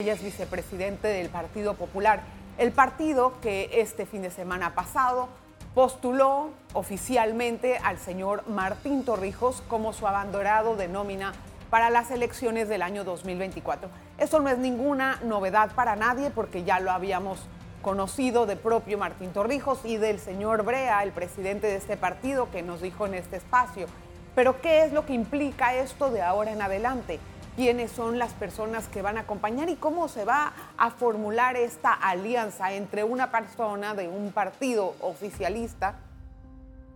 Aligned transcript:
Ella 0.00 0.14
es 0.14 0.24
vicepresidente 0.24 1.06
del 1.06 1.28
Partido 1.28 1.74
Popular, 1.74 2.24
el 2.58 2.72
partido 2.72 3.40
que 3.40 3.70
este 3.74 4.06
fin 4.06 4.22
de 4.22 4.30
semana 4.32 4.74
pasado 4.74 5.28
postuló 5.72 6.50
oficialmente 6.72 7.78
al 7.78 7.98
señor 7.98 8.42
Martín 8.48 9.04
Torrijos 9.04 9.62
como 9.68 9.92
su 9.92 10.08
abandonado 10.08 10.74
de 10.74 10.88
nómina 10.88 11.32
para 11.70 11.90
las 11.90 12.10
elecciones 12.10 12.68
del 12.68 12.82
año 12.82 13.04
2024. 13.04 13.88
Eso 14.18 14.40
no 14.40 14.48
es 14.48 14.58
ninguna 14.58 15.20
novedad 15.22 15.70
para 15.76 15.94
nadie 15.94 16.30
porque 16.30 16.64
ya 16.64 16.80
lo 16.80 16.90
habíamos 16.90 17.38
conocido 17.80 18.46
de 18.46 18.56
propio 18.56 18.98
Martín 18.98 19.32
Torrijos 19.32 19.78
y 19.84 19.96
del 19.96 20.18
señor 20.18 20.64
Brea, 20.64 21.04
el 21.04 21.12
presidente 21.12 21.68
de 21.68 21.76
este 21.76 21.96
partido, 21.96 22.50
que 22.50 22.64
nos 22.64 22.82
dijo 22.82 23.06
en 23.06 23.14
este 23.14 23.36
espacio. 23.36 23.86
Pero 24.34 24.60
¿qué 24.60 24.84
es 24.84 24.92
lo 24.92 25.06
que 25.06 25.12
implica 25.12 25.72
esto 25.74 26.10
de 26.10 26.20
ahora 26.20 26.50
en 26.50 26.62
adelante? 26.62 27.20
Quiénes 27.56 27.90
son 27.92 28.18
las 28.18 28.32
personas 28.32 28.88
que 28.88 29.02
van 29.02 29.16
a 29.16 29.22
acompañar 29.22 29.68
y 29.68 29.76
cómo 29.76 30.08
se 30.08 30.24
va 30.24 30.52
a 30.76 30.90
formular 30.90 31.56
esta 31.56 31.92
alianza 31.92 32.72
entre 32.72 33.04
una 33.04 33.30
persona 33.30 33.94
de 33.94 34.08
un 34.08 34.32
partido 34.32 34.94
oficialista 35.00 35.94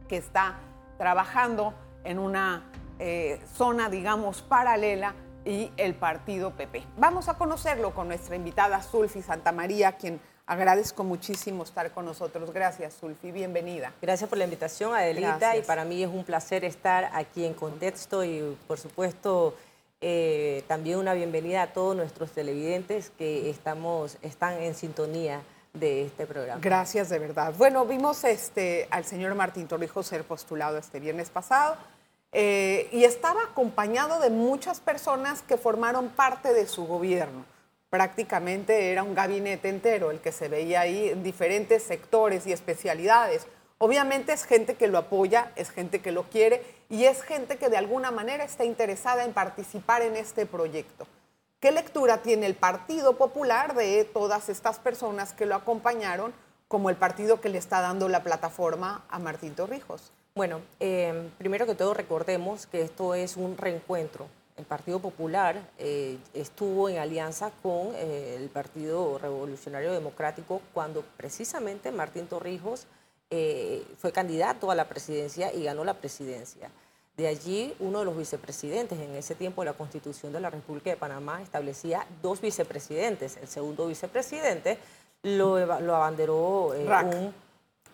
que 0.08 0.16
está 0.16 0.56
trabajando 0.96 1.74
en 2.04 2.18
una 2.18 2.64
eh, 2.98 3.40
zona, 3.56 3.88
digamos, 3.88 4.42
paralela 4.42 5.14
y 5.44 5.70
el 5.76 5.94
partido 5.94 6.50
PP. 6.50 6.84
Vamos 6.96 7.28
a 7.28 7.34
conocerlo 7.34 7.94
con 7.94 8.08
nuestra 8.08 8.34
invitada 8.34 8.82
Sulfi 8.82 9.22
Santamaría, 9.22 9.92
quien 9.92 10.20
agradezco 10.46 11.04
muchísimo 11.04 11.62
estar 11.62 11.90
con 11.92 12.06
nosotros. 12.06 12.52
Gracias, 12.52 12.94
Sulfi, 12.94 13.30
bienvenida. 13.30 13.92
Gracias 14.02 14.28
por 14.28 14.38
la 14.38 14.44
invitación, 14.44 14.94
Adelita, 14.94 15.56
y 15.56 15.62
para 15.62 15.84
mí 15.84 16.02
es 16.02 16.08
un 16.08 16.24
placer 16.24 16.64
estar 16.64 17.10
aquí 17.12 17.44
en 17.44 17.54
Contexto 17.54 18.24
y, 18.24 18.56
por 18.66 18.78
supuesto, 18.78 19.54
eh, 20.00 20.62
también 20.68 20.98
una 20.98 21.14
bienvenida 21.14 21.62
a 21.62 21.72
todos 21.72 21.96
nuestros 21.96 22.30
televidentes 22.32 23.10
que 23.18 23.50
estamos, 23.50 24.18
están 24.22 24.62
en 24.62 24.74
sintonía 24.74 25.42
de 25.74 26.04
este 26.04 26.26
programa. 26.26 26.60
Gracias, 26.62 27.08
de 27.08 27.18
verdad. 27.18 27.54
Bueno, 27.56 27.84
vimos 27.84 28.24
este, 28.24 28.88
al 28.90 29.04
señor 29.04 29.34
Martín 29.34 29.66
Torrijos 29.66 30.06
ser 30.06 30.24
postulado 30.24 30.78
este 30.78 31.00
viernes 31.00 31.30
pasado 31.30 31.76
eh, 32.32 32.88
y 32.92 33.04
estaba 33.04 33.42
acompañado 33.42 34.20
de 34.20 34.30
muchas 34.30 34.80
personas 34.80 35.42
que 35.42 35.56
formaron 35.56 36.08
parte 36.08 36.52
de 36.52 36.66
su 36.66 36.86
gobierno. 36.86 37.44
Prácticamente 37.90 38.92
era 38.92 39.02
un 39.02 39.14
gabinete 39.14 39.68
entero 39.68 40.10
el 40.10 40.20
que 40.20 40.32
se 40.32 40.48
veía 40.48 40.80
ahí 40.80 41.08
en 41.08 41.22
diferentes 41.22 41.82
sectores 41.82 42.46
y 42.46 42.52
especialidades 42.52 43.46
Obviamente 43.78 44.32
es 44.32 44.44
gente 44.44 44.74
que 44.74 44.88
lo 44.88 44.98
apoya, 44.98 45.52
es 45.54 45.70
gente 45.70 46.00
que 46.00 46.10
lo 46.10 46.24
quiere 46.24 46.62
y 46.88 47.04
es 47.04 47.22
gente 47.22 47.56
que 47.56 47.68
de 47.68 47.76
alguna 47.76 48.10
manera 48.10 48.44
está 48.44 48.64
interesada 48.64 49.24
en 49.24 49.32
participar 49.32 50.02
en 50.02 50.16
este 50.16 50.46
proyecto. 50.46 51.06
¿Qué 51.60 51.72
lectura 51.72 52.22
tiene 52.22 52.46
el 52.46 52.54
Partido 52.54 53.16
Popular 53.16 53.74
de 53.74 54.04
todas 54.04 54.48
estas 54.48 54.78
personas 54.78 55.32
que 55.32 55.46
lo 55.46 55.56
acompañaron 55.56 56.32
como 56.68 56.90
el 56.90 56.96
partido 56.96 57.40
que 57.40 57.48
le 57.48 57.58
está 57.58 57.80
dando 57.80 58.08
la 58.08 58.22
plataforma 58.22 59.04
a 59.08 59.18
Martín 59.18 59.54
Torrijos? 59.54 60.12
Bueno, 60.34 60.60
eh, 60.78 61.30
primero 61.36 61.66
que 61.66 61.74
todo 61.74 61.94
recordemos 61.94 62.66
que 62.66 62.82
esto 62.82 63.14
es 63.14 63.36
un 63.36 63.56
reencuentro. 63.56 64.28
El 64.56 64.64
Partido 64.66 65.00
Popular 65.00 65.56
eh, 65.78 66.18
estuvo 66.34 66.88
en 66.88 66.98
alianza 66.98 67.50
con 67.62 67.92
eh, 67.94 68.36
el 68.36 68.48
Partido 68.48 69.18
Revolucionario 69.18 69.92
Democrático 69.92 70.60
cuando 70.74 71.04
precisamente 71.16 71.90
Martín 71.90 72.26
Torrijos 72.26 72.86
eh, 73.30 73.84
fue 73.98 74.10
candidato 74.10 74.70
a 74.70 74.74
la 74.74 74.88
presidencia 74.88 75.52
y 75.52 75.64
ganó 75.64 75.84
la 75.84 75.94
presidencia. 75.94 76.70
De 77.16 77.26
allí, 77.26 77.74
uno 77.80 77.98
de 77.98 78.04
los 78.06 78.16
vicepresidentes, 78.16 78.98
en 78.98 79.14
ese 79.16 79.34
tiempo 79.34 79.64
la 79.64 79.72
Constitución 79.72 80.32
de 80.32 80.40
la 80.40 80.50
República 80.50 80.90
de 80.90 80.96
Panamá 80.96 81.42
establecía 81.42 82.06
dos 82.22 82.40
vicepresidentes. 82.40 83.36
El 83.36 83.48
segundo 83.48 83.88
vicepresidente 83.88 84.78
lo, 85.22 85.58
lo 85.80 85.96
abanderó 85.96 86.74
eh, 86.74 86.86
un... 86.86 87.34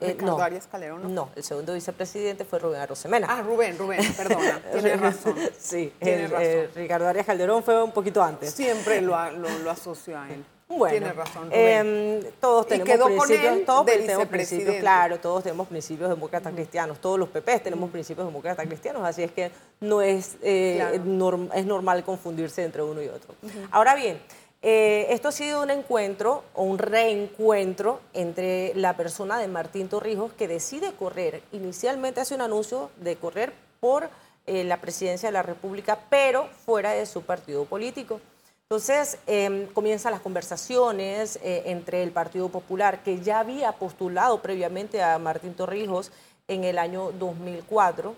Eh, 0.00 0.08
Ricardo 0.08 0.36
no, 0.36 0.42
Arias 0.42 0.66
Calderón. 0.66 1.14
No. 1.14 1.30
el 1.34 1.42
segundo 1.42 1.72
vicepresidente 1.72 2.44
fue 2.44 2.58
Rubén 2.58 2.80
Arosemena. 2.80 3.28
Ah, 3.30 3.42
Rubén, 3.42 3.78
Rubén, 3.78 4.00
perdona, 4.16 4.60
tienes 4.72 5.00
razón. 5.00 5.36
sí, 5.58 5.92
Ricardo 6.74 7.08
Arias 7.08 7.24
Calderón 7.24 7.62
fue 7.62 7.82
un 7.82 7.92
poquito 7.92 8.22
antes. 8.22 8.52
Siempre 8.52 9.00
lo, 9.00 9.30
lo, 9.32 9.48
lo 9.48 9.70
asocio 9.70 10.18
a 10.18 10.30
él. 10.30 10.44
Bueno, 10.76 10.98
Tiene 10.98 11.12
razón. 11.12 11.48
Em, 11.50 12.20
todos 12.40 12.66
tenemos 12.66 12.88
quedó 12.92 13.06
principios, 13.06 13.42
con 13.42 13.54
él 13.58 13.64
todos 13.64 13.86
tenemos 13.86 14.26
principios, 14.28 14.76
claro, 14.76 15.18
todos 15.20 15.42
tenemos 15.44 15.68
principios 15.68 16.10
demócratas 16.10 16.52
cristianos, 16.54 16.98
todos 17.00 17.18
los 17.18 17.28
PPs 17.28 17.62
tenemos 17.62 17.90
principios 17.90 18.26
demócratas 18.26 18.66
cristianos, 18.66 19.02
así 19.04 19.22
es 19.22 19.30
que 19.32 19.50
no 19.80 20.02
es, 20.02 20.36
eh, 20.42 20.74
Claro. 20.76 21.04
norm- 21.04 21.50
es 21.54 21.64
normal 21.66 22.02
confundirse 22.04 22.64
entre 22.64 22.82
uno 22.82 23.02
y 23.02 23.08
otro. 23.08 23.34
Ahora 23.70 23.94
bien, 23.94 24.20
eh, 24.62 25.06
esto 25.10 25.28
ha 25.28 25.32
sido 25.32 25.62
un 25.62 25.70
encuentro 25.70 26.42
o 26.54 26.62
un 26.62 26.78
reencuentro 26.78 28.00
entre 28.14 28.74
la 28.74 28.96
persona 28.96 29.38
de 29.38 29.46
Martín 29.48 29.88
Torrijos 29.88 30.32
que 30.32 30.48
decide 30.48 30.92
correr, 30.92 31.42
inicialmente 31.52 32.20
hace 32.20 32.34
un 32.34 32.40
anuncio 32.40 32.90
de 33.00 33.16
correr 33.16 33.52
por 33.80 34.08
eh, 34.46 34.62
la 34.64 34.78
presidencia 34.78 35.28
de 35.28 35.32
la 35.32 35.42
República, 35.42 35.98
pero 36.10 36.48
fuera 36.66 36.90
de 36.92 37.06
su 37.06 37.22
partido 37.22 37.64
político. 37.64 38.20
Entonces 38.74 39.18
eh, 39.28 39.68
comienzan 39.72 40.10
las 40.10 40.20
conversaciones 40.20 41.38
eh, 41.44 41.62
entre 41.66 42.02
el 42.02 42.10
Partido 42.10 42.48
Popular, 42.48 43.04
que 43.04 43.20
ya 43.20 43.38
había 43.38 43.70
postulado 43.70 44.42
previamente 44.42 45.00
a 45.00 45.16
Martín 45.20 45.54
Torrijos 45.54 46.10
en 46.48 46.64
el 46.64 46.78
año 46.78 47.12
2004, 47.12 48.16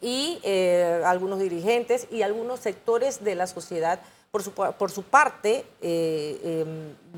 y 0.00 0.38
eh, 0.44 1.02
algunos 1.04 1.40
dirigentes 1.40 2.06
y 2.12 2.22
algunos 2.22 2.60
sectores 2.60 3.24
de 3.24 3.34
la 3.34 3.48
sociedad. 3.48 3.98
Por 4.30 4.44
su, 4.44 4.52
por 4.52 4.92
su 4.92 5.02
parte, 5.02 5.66
eh, 5.82 6.38
eh, 6.44 6.64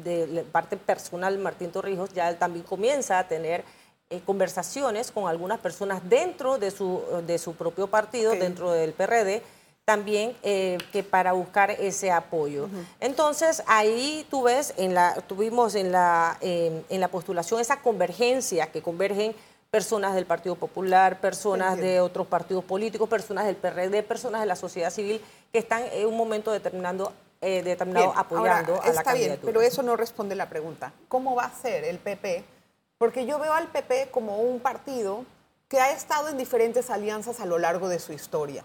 de 0.02 0.26
la 0.26 0.42
parte 0.44 0.78
personal, 0.78 1.36
Martín 1.36 1.70
Torrijos 1.70 2.14
ya 2.14 2.30
él 2.30 2.38
también 2.38 2.64
comienza 2.64 3.18
a 3.18 3.28
tener 3.28 3.64
eh, 4.08 4.22
conversaciones 4.24 5.10
con 5.10 5.28
algunas 5.28 5.58
personas 5.58 6.08
dentro 6.08 6.56
de 6.56 6.70
su, 6.70 7.02
de 7.26 7.36
su 7.36 7.54
propio 7.54 7.86
partido, 7.88 8.32
Ok. 8.32 8.38
dentro 8.38 8.72
del 8.72 8.94
PRD, 8.94 9.42
también 9.86 10.36
eh, 10.42 10.78
que 10.92 11.04
para 11.04 11.32
buscar 11.32 11.70
ese 11.70 12.10
apoyo. 12.10 12.68
Entonces, 12.98 13.62
ahí 13.68 14.26
tú 14.28 14.42
ves, 14.42 14.74
en 14.76 14.94
la, 14.94 15.14
tuvimos 15.28 15.76
en 15.76 15.92
la, 15.92 16.36
eh, 16.40 16.82
en 16.88 17.00
la 17.00 17.06
postulación 17.06 17.60
esa 17.60 17.80
convergencia 17.80 18.66
que 18.72 18.82
convergen 18.82 19.32
personas 19.70 20.16
del 20.16 20.26
Partido 20.26 20.56
Popular, 20.56 21.20
personas 21.20 21.74
Entiendo. 21.74 21.92
de 21.92 22.00
otros 22.00 22.26
partidos 22.26 22.64
políticos, 22.64 23.08
personas 23.08 23.46
del 23.46 23.54
PRD, 23.54 24.02
personas 24.02 24.40
de 24.40 24.46
la 24.48 24.56
sociedad 24.56 24.90
civil 24.90 25.22
que 25.52 25.58
están 25.60 25.84
en 25.92 26.08
un 26.08 26.16
momento 26.16 26.50
determinando, 26.50 27.12
eh, 27.40 27.62
determinado 27.62 28.06
Bien, 28.08 28.18
apoyando 28.18 28.74
ahora, 28.74 28.84
a 28.90 28.92
la 28.92 29.00
está 29.00 29.12
bien, 29.12 29.28
candidatura. 29.28 29.52
pero 29.52 29.60
eso 29.64 29.84
no 29.84 29.96
responde 29.96 30.34
la 30.34 30.48
pregunta. 30.48 30.92
¿Cómo 31.06 31.36
va 31.36 31.44
a 31.44 31.54
ser 31.54 31.84
el 31.84 31.98
PP? 31.98 32.42
Porque 32.98 33.24
yo 33.24 33.38
veo 33.38 33.52
al 33.52 33.68
PP 33.68 34.08
como 34.10 34.40
un 34.40 34.58
partido 34.58 35.24
que 35.68 35.78
ha 35.78 35.92
estado 35.92 36.28
en 36.28 36.38
diferentes 36.38 36.90
alianzas 36.90 37.38
a 37.38 37.46
lo 37.46 37.58
largo 37.58 37.88
de 37.88 38.00
su 38.00 38.12
historia, 38.12 38.64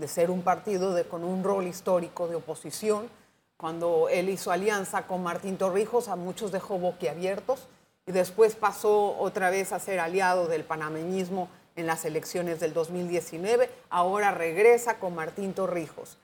de 0.00 0.08
ser 0.08 0.30
un 0.30 0.42
partido 0.42 0.92
de, 0.94 1.04
con 1.04 1.22
un 1.24 1.44
rol 1.44 1.66
histórico 1.66 2.26
de 2.26 2.36
oposición. 2.36 3.08
Cuando 3.56 4.08
él 4.08 4.30
hizo 4.30 4.50
alianza 4.50 5.06
con 5.06 5.22
Martín 5.22 5.58
Torrijos, 5.58 6.08
a 6.08 6.16
muchos 6.16 6.50
dejó 6.50 6.78
boquiabiertos 6.78 7.68
y 8.06 8.12
después 8.12 8.56
pasó 8.56 9.16
otra 9.18 9.50
vez 9.50 9.72
a 9.72 9.78
ser 9.78 10.00
aliado 10.00 10.46
del 10.48 10.64
panameñismo 10.64 11.48
en 11.76 11.86
las 11.86 12.04
elecciones 12.06 12.58
del 12.58 12.72
2019. 12.72 13.70
Ahora 13.90 14.30
regresa 14.30 14.98
con 14.98 15.14
Martín 15.14 15.52
Torrijos. 15.52 16.16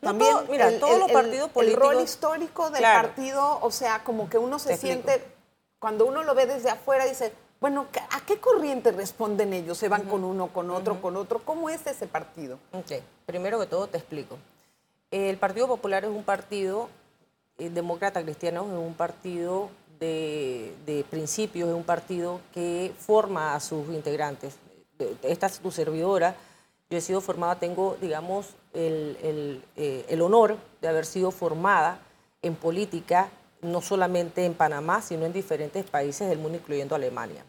No, 0.00 0.16
todo- 0.16 0.44
mira, 0.50 0.78
todos 0.80 0.98
los 0.98 1.12
partidos 1.12 1.50
El 1.54 1.74
rol 1.74 1.80
políticos- 1.94 2.02
histórico 2.04 2.70
del 2.70 2.78
Claro. 2.80 3.08
partido, 3.08 3.58
o 3.60 3.70
sea, 3.70 4.02
como 4.02 4.28
que 4.28 4.38
uno 4.38 4.58
se 4.58 4.76
siente, 4.76 5.22
cuando 5.78 6.06
uno 6.06 6.24
lo 6.24 6.34
ve 6.34 6.46
desde 6.46 6.70
afuera, 6.70 7.04
dice, 7.04 7.32
bueno, 7.62 7.86
¿a 8.10 8.20
qué 8.26 8.38
corriente 8.38 8.90
responden 8.90 9.52
ellos? 9.52 9.78
¿Se 9.78 9.88
van 9.88 10.02
con 10.02 10.24
uno, 10.24 10.48
con 10.48 10.68
otro, 10.72 11.00
con 11.00 11.16
otro? 11.16 11.38
¿Cómo 11.44 11.70
es 11.70 11.86
ese 11.86 12.08
partido? 12.08 12.58
Ok, 12.72 13.00
primero 13.24 13.60
que 13.60 13.66
todo 13.66 13.86
te 13.86 13.98
explico. 13.98 14.36
El 15.12 15.36
Partido 15.36 15.68
Popular 15.68 16.02
es 16.04 16.10
un 16.10 16.24
partido 16.24 16.88
eh, 17.58 17.70
demócrata 17.70 18.20
cristiano, 18.20 18.66
es 18.66 18.76
un 18.76 18.94
partido 18.94 19.70
de, 20.00 20.74
de 20.86 21.04
principios, 21.08 21.68
es 21.68 21.74
un 21.76 21.84
partido 21.84 22.40
que 22.52 22.92
forma 22.98 23.54
a 23.54 23.60
sus 23.60 23.88
integrantes. 23.90 24.56
Eh, 24.98 25.14
Esta 25.22 25.46
es 25.46 25.60
tu 25.60 25.70
servidora, 25.70 26.34
yo 26.90 26.98
he 26.98 27.00
sido 27.00 27.20
formada, 27.20 27.60
tengo, 27.60 27.96
digamos, 28.00 28.56
el, 28.74 29.16
el, 29.22 29.64
eh, 29.76 30.04
el 30.08 30.20
honor 30.20 30.56
de 30.80 30.88
haber 30.88 31.06
sido 31.06 31.30
formada 31.30 32.00
en 32.42 32.56
política, 32.56 33.28
no 33.60 33.80
solamente 33.80 34.44
en 34.44 34.54
Panamá, 34.54 35.00
sino 35.00 35.26
en 35.26 35.32
diferentes 35.32 35.84
países 35.84 36.28
del 36.28 36.38
mundo, 36.38 36.58
incluyendo 36.58 36.96
Alemania. 36.96 37.44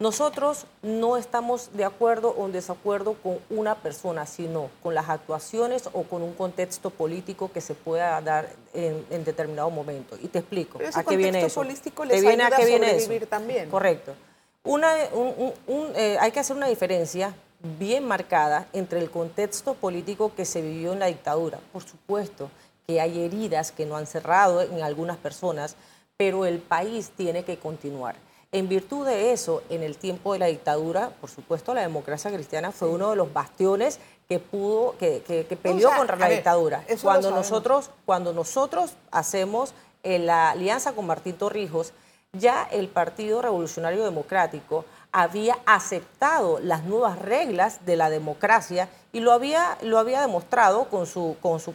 Nosotros 0.00 0.66
no 0.82 1.16
estamos 1.16 1.70
de 1.72 1.84
acuerdo 1.84 2.30
o 2.30 2.46
en 2.46 2.52
desacuerdo 2.52 3.14
con 3.14 3.38
una 3.50 3.74
persona, 3.74 4.26
sino 4.26 4.70
con 4.80 4.94
las 4.94 5.08
actuaciones 5.08 5.88
o 5.92 6.04
con 6.04 6.22
un 6.22 6.34
contexto 6.34 6.90
político 6.90 7.50
que 7.50 7.60
se 7.60 7.74
pueda 7.74 8.20
dar 8.20 8.48
en, 8.74 9.04
en 9.10 9.24
determinado 9.24 9.70
momento. 9.70 10.16
Y 10.22 10.28
te 10.28 10.38
explico. 10.38 10.78
Pero 10.78 10.90
ese 10.90 11.00
¿A 11.00 11.02
qué 11.02 11.16
viene 11.16 11.40
contexto 11.40 11.60
eso? 11.60 11.66
político 11.68 12.02
¿Te 12.04 12.08
les 12.10 12.20
viene 12.22 12.44
ayuda 12.44 12.56
qué 12.58 12.62
a 12.62 12.66
eso? 12.66 12.76
sobrevivir 12.78 13.26
también. 13.28 13.68
Correcto. 13.70 14.14
Una, 14.62 14.94
un- 15.14 15.34
un- 15.36 15.54
un, 15.66 15.92
eh, 15.96 16.16
hay 16.20 16.30
que 16.30 16.38
hacer 16.38 16.54
una 16.56 16.68
diferencia 16.68 17.34
bien 17.78 18.04
marcada 18.06 18.68
entre 18.72 19.00
el 19.00 19.10
contexto 19.10 19.74
político 19.74 20.30
que 20.36 20.44
se 20.44 20.62
vivió 20.62 20.92
en 20.92 21.00
la 21.00 21.06
dictadura. 21.06 21.58
Por 21.72 21.82
supuesto 21.82 22.50
que 22.86 23.00
hay 23.00 23.18
heridas 23.24 23.72
que 23.72 23.84
no 23.84 23.96
han 23.96 24.06
cerrado 24.06 24.62
en 24.62 24.80
algunas 24.80 25.16
personas, 25.16 25.74
pero 26.16 26.46
el 26.46 26.60
país 26.60 27.10
tiene 27.16 27.42
que 27.42 27.58
continuar. 27.58 28.14
En 28.50 28.66
virtud 28.66 29.06
de 29.06 29.32
eso, 29.32 29.62
en 29.68 29.82
el 29.82 29.98
tiempo 29.98 30.32
de 30.32 30.38
la 30.38 30.46
dictadura, 30.46 31.10
por 31.20 31.28
supuesto, 31.28 31.74
la 31.74 31.82
democracia 31.82 32.32
cristiana 32.32 32.72
fue 32.72 32.88
uno 32.88 33.10
de 33.10 33.16
los 33.16 33.30
bastiones 33.30 34.00
que 34.26 34.38
pudo, 34.38 34.96
que, 34.96 35.58
peleó 35.62 35.90
contra 35.94 36.16
la 36.16 36.28
dictadura. 36.30 36.82
Cuando 37.02 37.30
nosotros, 37.30 37.90
cuando 38.06 38.32
nosotros 38.32 38.92
hacemos 39.10 39.74
eh, 40.02 40.18
la 40.18 40.50
alianza 40.50 40.92
con 40.92 41.06
Martín 41.06 41.36
Torrijos, 41.36 41.92
ya 42.32 42.62
el 42.70 42.88
Partido 42.88 43.42
Revolucionario 43.42 44.02
Democrático 44.02 44.86
había 45.12 45.58
aceptado 45.66 46.58
las 46.60 46.84
nuevas 46.84 47.18
reglas 47.18 47.84
de 47.86 47.96
la 47.96 48.10
democracia 48.10 48.88
y 49.12 49.20
lo 49.20 49.32
había, 49.32 49.78
lo 49.80 49.98
había 49.98 50.20
demostrado 50.20 50.84
con 50.84 51.06
su, 51.06 51.36
con 51.40 51.60
su, 51.60 51.74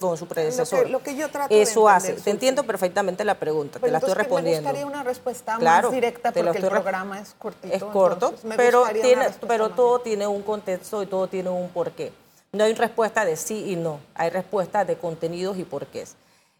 con 0.00 0.16
su 0.16 0.26
predecesor. 0.26 0.90
Lo 0.90 1.02
que, 1.02 1.14
yo 1.14 1.30
trato 1.30 1.54
Eso 1.54 1.88
hace. 1.88 2.14
Te 2.14 2.30
entiendo 2.30 2.64
perfectamente 2.64 3.24
la 3.24 3.36
pregunta, 3.36 3.78
te 3.78 3.90
la 3.90 3.98
estoy 3.98 4.14
respondiendo. 4.14 4.62
Me 4.62 4.68
gustaría 4.68 4.86
una 4.86 5.02
respuesta 5.04 5.58
más 5.58 5.90
directa 5.90 6.32
porque 6.32 6.58
el 6.58 6.68
programa 6.68 7.20
es 7.20 7.34
cortito. 7.38 7.74
Es 7.74 7.84
corto, 7.84 8.34
pero, 8.56 8.84
tiene, 8.88 9.26
pero 9.46 9.70
todo 9.70 10.00
tiene 10.00 10.26
un 10.26 10.42
contexto 10.42 11.02
y 11.02 11.06
todo 11.06 11.28
tiene 11.28 11.50
un 11.50 11.68
porqué. 11.68 12.12
No 12.52 12.64
hay 12.64 12.74
respuesta 12.74 13.24
de 13.24 13.36
sí 13.36 13.70
y 13.70 13.76
no, 13.76 14.00
hay 14.14 14.30
respuesta 14.30 14.84
de 14.84 14.96
contenidos 14.96 15.58
y 15.58 15.64
porqués. 15.64 16.16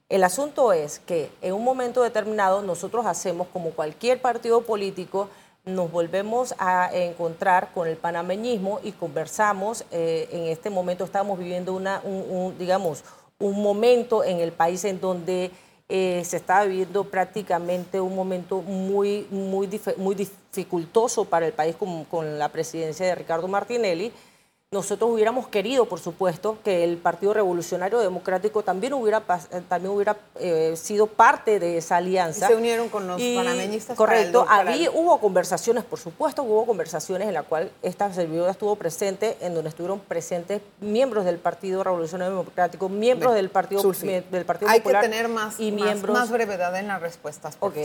El 0.08 0.22
asunto 0.22 0.72
es 0.72 0.98
que 1.00 1.30
en 1.40 1.54
un 1.54 1.64
momento 1.64 2.02
determinado 2.02 2.62
nosotros 2.62 3.06
hacemos 3.06 3.48
como 3.52 3.70
cualquier 3.70 4.20
partido 4.20 4.62
político, 4.62 5.28
nos 5.64 5.90
volvemos 5.90 6.54
a 6.58 6.90
encontrar 6.92 7.72
con 7.72 7.88
el 7.88 7.96
panameñismo 7.96 8.80
y 8.82 8.92
conversamos. 8.92 9.84
Eh, 9.90 10.28
en 10.30 10.46
este 10.48 10.70
momento 10.70 11.04
estamos 11.04 11.38
viviendo 11.38 11.72
una, 11.72 12.00
un, 12.04 12.56
digamos, 12.58 13.04
un 13.38 13.62
momento 13.62 14.24
en 14.24 14.40
el 14.40 14.52
país 14.52 14.84
en 14.84 15.00
donde 15.00 15.50
eh, 15.88 16.22
se 16.24 16.36
está 16.36 16.64
viviendo 16.64 17.04
prácticamente 17.04 18.00
un 18.00 18.14
momento 18.14 18.60
muy, 18.62 19.26
muy, 19.30 19.68
muy 19.96 20.14
dificultoso 20.14 21.24
para 21.24 21.46
el 21.46 21.52
país 21.52 21.76
con, 21.76 22.04
con 22.04 22.38
la 22.38 22.50
presidencia 22.50 23.06
de 23.06 23.14
Ricardo 23.14 23.48
Martinelli 23.48 24.12
nosotros 24.74 25.08
hubiéramos 25.10 25.46
querido, 25.46 25.86
por 25.86 26.00
supuesto, 26.00 26.58
que 26.64 26.82
el 26.82 26.98
Partido 26.98 27.32
Revolucionario 27.32 28.00
Democrático 28.00 28.62
también 28.62 28.92
hubiera, 28.92 29.22
eh, 29.52 29.62
también 29.68 29.94
hubiera 29.94 30.16
eh, 30.40 30.74
sido 30.76 31.06
parte 31.06 31.60
de 31.60 31.78
esa 31.78 31.96
alianza. 31.96 32.46
Y 32.46 32.48
se 32.48 32.56
unieron 32.56 32.88
con 32.88 33.06
los 33.06 33.22
panameñistas. 33.22 33.96
Correcto. 33.96 34.44
Había, 34.48 34.90
Hubo 34.90 35.18
conversaciones, 35.20 35.84
por 35.84 36.00
supuesto, 36.00 36.42
hubo 36.42 36.66
conversaciones 36.66 37.28
en 37.28 37.34
las 37.34 37.44
cuales 37.44 37.70
esta 37.82 38.12
servidora 38.12 38.50
estuvo 38.50 38.74
presente, 38.74 39.36
en 39.40 39.54
donde 39.54 39.70
estuvieron 39.70 40.00
presentes 40.00 40.60
miembros 40.80 41.24
del 41.24 41.38
Partido 41.38 41.84
Revolucionario 41.84 42.36
Democrático, 42.36 42.88
miembros 42.88 43.34
del 43.34 43.50
Partido, 43.50 43.80
del 43.82 44.44
partido 44.44 44.70
Hay 44.70 44.80
Popular. 44.80 45.02
que 45.02 45.08
tener 45.08 45.28
más, 45.28 45.60
y 45.60 45.70
miembros... 45.70 46.18
más, 46.18 46.30
brevedad 46.30 46.76
en 46.76 46.88
las 46.88 47.00
respuestas. 47.00 47.56
Ok. 47.60 47.76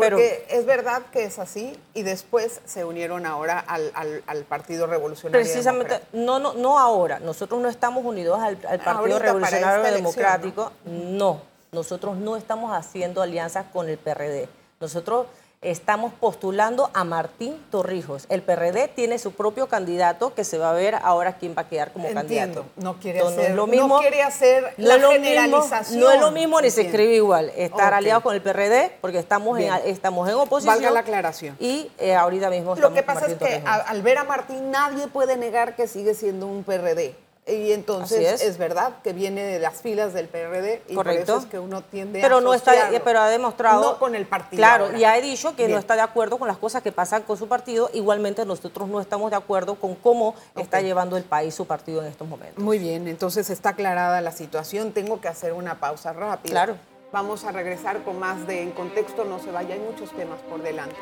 Porque 0.00 0.46
es 0.48 0.66
verdad 0.66 1.02
que 1.12 1.24
es 1.24 1.38
así 1.38 1.78
y 1.94 2.02
después 2.02 2.60
se 2.64 2.84
unieron 2.84 3.26
ahora 3.26 3.58
al, 3.58 3.92
al, 4.26 4.44
Partido 4.44 4.86
Revolucionario 4.86 5.44
Precisamente, 5.44 6.00
no, 6.12 6.38
no, 6.38 6.54
no 6.54 6.78
ahora. 6.78 7.20
Nosotros 7.20 7.60
no 7.60 7.68
estamos 7.68 8.04
unidos 8.04 8.40
al, 8.40 8.56
Partido 8.56 9.18
Revolucionario 9.18 9.92
Democrático. 9.92 10.72
¿no? 10.84 11.50
nosotros 11.72 12.16
no 12.16 12.36
estamos 12.36 12.72
haciendo 12.72 13.22
alianzas 13.22 13.66
con 13.72 13.88
el 13.88 13.98
PRD. 13.98 14.48
Nosotros 14.80 15.26
estamos 15.62 16.14
postulando 16.14 16.90
a 16.94 17.04
Martín 17.04 17.62
Torrijos. 17.70 18.24
El 18.30 18.40
PRD 18.40 18.88
tiene 18.88 19.18
su 19.18 19.32
propio 19.32 19.66
candidato 19.66 20.32
que 20.34 20.42
se 20.42 20.56
va 20.56 20.70
a 20.70 20.72
ver 20.72 20.94
ahora 20.94 21.34
quién 21.34 21.54
va 21.56 21.62
a 21.62 21.68
quedar 21.68 21.92
como 21.92 22.10
candidato. 22.14 22.64
No 22.76 22.98
quiere, 22.98 23.20
hacer, 23.20 23.54
lo 23.54 23.66
mismo, 23.66 23.88
no 23.88 24.00
quiere 24.00 24.22
hacer 24.22 24.72
la 24.78 24.98
generalización. 24.98 26.00
no 26.00 26.10
es 26.10 26.20
lo 26.20 26.30
mismo 26.30 26.60
ni 26.62 26.70
se 26.70 26.82
escribe 26.82 27.14
igual. 27.14 27.52
Estar 27.54 27.92
aliado 27.92 28.22
con 28.22 28.34
el 28.34 28.40
PRD 28.40 28.92
porque 29.02 29.18
estamos 29.18 29.58
en, 29.58 29.70
estamos 29.84 30.26
en 30.30 30.36
oposición. 30.36 30.76
Valga 30.76 30.90
la 30.92 31.00
aclaración. 31.00 31.56
Y 31.60 31.90
eh, 31.98 32.14
ahorita 32.14 32.48
mismo 32.48 32.74
Lo 32.76 32.94
que 32.94 33.02
pasa 33.02 33.26
es 33.26 33.34
que 33.34 33.62
al 33.64 34.02
ver 34.02 34.16
a 34.16 34.24
Martín 34.24 34.70
nadie 34.70 35.08
puede 35.08 35.36
negar 35.36 35.76
que 35.76 35.86
sigue 35.88 36.14
siendo 36.14 36.46
un 36.46 36.64
PRD. 36.64 37.14
Y 37.50 37.72
entonces 37.72 38.42
es. 38.42 38.58
verdad 38.58 38.94
que 39.02 39.12
viene 39.12 39.42
de 39.42 39.58
las 39.58 39.80
filas 39.80 40.12
del 40.12 40.28
PRD 40.28 40.82
y 40.88 40.94
Correcto. 40.94 41.26
por 41.26 41.36
eso 41.36 41.38
es 41.38 41.50
que 41.50 41.58
uno 41.58 41.82
tiende 41.82 42.20
pero 42.20 42.38
a 42.38 42.40
no 42.40 42.54
está 42.54 42.72
Pero 43.04 43.20
ha 43.20 43.28
demostrado... 43.28 43.82
No 43.82 43.98
con 43.98 44.14
el 44.14 44.26
partido. 44.26 44.58
Claro, 44.58 44.96
y 44.96 45.04
ha 45.04 45.14
dicho 45.20 45.56
que 45.56 45.68
no 45.68 45.78
está 45.78 45.94
de 45.94 46.02
acuerdo 46.02 46.38
con 46.38 46.48
las 46.48 46.58
cosas 46.58 46.82
que 46.82 46.92
pasan 46.92 47.22
con 47.22 47.36
su 47.36 47.48
partido. 47.48 47.90
Igualmente 47.92 48.44
nosotros 48.44 48.88
no 48.88 49.00
estamos 49.00 49.30
de 49.30 49.36
acuerdo 49.36 49.74
con 49.74 49.94
cómo 49.94 50.34
está 50.56 50.80
llevando 50.80 51.16
el 51.16 51.24
país 51.24 51.54
su 51.54 51.66
partido 51.66 52.02
en 52.02 52.08
estos 52.08 52.28
momentos. 52.28 52.62
Muy 52.62 52.78
bien, 52.78 53.08
entonces 53.08 53.50
está 53.50 53.70
aclarada 53.70 54.20
la 54.20 54.32
situación. 54.32 54.92
Tengo 54.92 55.20
que 55.20 55.28
hacer 55.28 55.52
una 55.52 55.80
pausa 55.80 56.12
rápida. 56.12 56.52
Claro. 56.52 56.76
Vamos 57.12 57.44
a 57.44 57.50
regresar 57.50 58.04
con 58.04 58.18
más 58.18 58.46
de 58.46 58.62
En 58.62 58.70
Contexto. 58.70 59.24
No 59.24 59.40
se 59.40 59.50
vaya, 59.50 59.74
hay 59.74 59.80
muchos 59.80 60.10
temas 60.16 60.38
por 60.48 60.62
delante. 60.62 60.96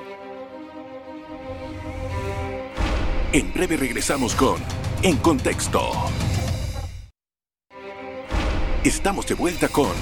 En 3.33 3.53
breve 3.53 3.77
regresamos 3.77 4.35
con 4.35 4.56
En 5.03 5.17
Contexto. 5.19 5.93
Estamos 8.88 9.26
de 9.26 9.35
vuelta 9.35 9.69
con 9.69 9.93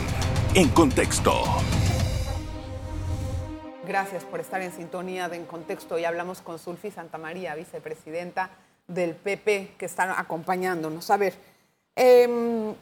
En 0.54 0.68
Contexto. 0.68 1.32
Gracias 3.84 4.22
por 4.22 4.38
estar 4.38 4.62
en 4.62 4.70
sintonía 4.70 5.28
de 5.28 5.34
En 5.34 5.44
Contexto. 5.44 5.98
Y 5.98 6.04
hablamos 6.04 6.40
con 6.40 6.60
Sulfi 6.60 6.92
Santamaría, 6.92 7.56
vicepresidenta 7.56 8.48
del 8.86 9.16
PP, 9.16 9.74
que 9.76 9.86
está 9.86 10.20
acompañándonos. 10.20 11.10
A 11.10 11.16
ver, 11.16 11.34
em, 11.96 12.74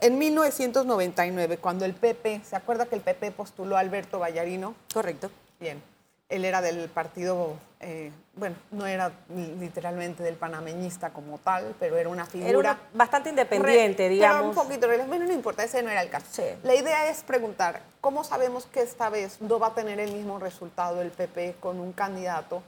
en 0.00 0.18
1999, 0.18 1.58
cuando 1.58 1.84
el 1.84 1.92
PP, 1.92 2.40
¿se 2.42 2.56
acuerda 2.56 2.86
que 2.86 2.94
el 2.94 3.02
PP 3.02 3.30
postuló 3.32 3.76
a 3.76 3.80
Alberto 3.80 4.18
Vallarino? 4.18 4.74
Correcto. 4.90 5.30
Bien 5.60 5.82
él 6.28 6.44
era 6.44 6.60
del 6.60 6.88
partido, 6.88 7.54
eh, 7.84 8.10
bueno, 8.34 8.56
no 8.70 8.86
era 8.86 9.12
literalmente 9.28 10.22
del 10.22 10.36
panameñista 10.36 11.10
como 11.10 11.38
tal, 11.38 11.74
pero 11.78 11.96
era 11.96 12.08
una 12.08 12.24
figura... 12.24 12.78
bastante 12.94 13.28
independiente, 13.28 14.08
digamos. 14.08 14.56
un 14.56 14.64
poquito, 14.64 14.88
bueno, 15.06 15.24
no 15.24 15.32
importa, 15.32 15.62
ese 15.62 15.82
no 15.82 15.90
era 15.90 16.02
el 16.02 16.08
caso. 16.08 16.42
La 16.62 16.74
idea 16.74 17.08
es 17.10 17.22
preguntar, 17.22 17.82
¿cómo 18.00 18.24
sabemos 18.24 18.66
que 18.66 18.80
esta 18.80 19.10
vez 19.10 19.40
no 19.40 19.58
va 19.58 19.68
a 19.68 19.74
tener 19.74 20.00
el 20.00 20.12
mismo 20.12 20.38
resultado 20.38 21.02
el 21.02 21.10
PP 21.10 21.56
con 21.60 21.78
un 21.78 21.92
candidato 21.92 22.62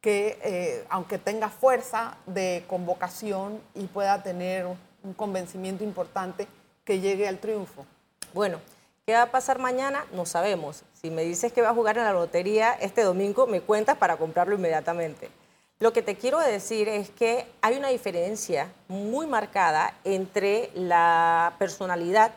que, 0.00 0.38
eh, 0.42 0.84
aunque 0.88 1.18
tenga 1.18 1.48
fuerza 1.48 2.16
de 2.26 2.64
convocación 2.68 3.60
y 3.74 3.86
pueda 3.86 4.22
tener 4.22 4.66
un 4.66 5.12
convencimiento 5.14 5.82
importante, 5.82 6.46
que 6.84 7.00
llegue 7.00 7.26
al 7.26 7.38
triunfo? 7.38 7.84
Bueno, 8.32 8.60
¿Qué 9.06 9.12
va 9.12 9.22
a 9.22 9.30
pasar 9.30 9.60
mañana? 9.60 10.04
No 10.12 10.26
sabemos. 10.26 10.82
Si 11.00 11.10
me 11.10 11.22
dices 11.22 11.52
que 11.52 11.62
va 11.62 11.68
a 11.68 11.74
jugar 11.74 11.96
en 11.96 12.02
la 12.02 12.12
lotería 12.12 12.72
este 12.72 13.04
domingo, 13.04 13.46
me 13.46 13.60
cuentas 13.60 13.96
para 13.96 14.16
comprarlo 14.16 14.56
inmediatamente. 14.56 15.30
Lo 15.78 15.92
que 15.92 16.02
te 16.02 16.16
quiero 16.16 16.40
decir 16.40 16.88
es 16.88 17.10
que 17.10 17.46
hay 17.62 17.76
una 17.76 17.90
diferencia 17.90 18.72
muy 18.88 19.28
marcada 19.28 19.94
entre 20.02 20.70
la 20.74 21.54
personalidad 21.56 22.32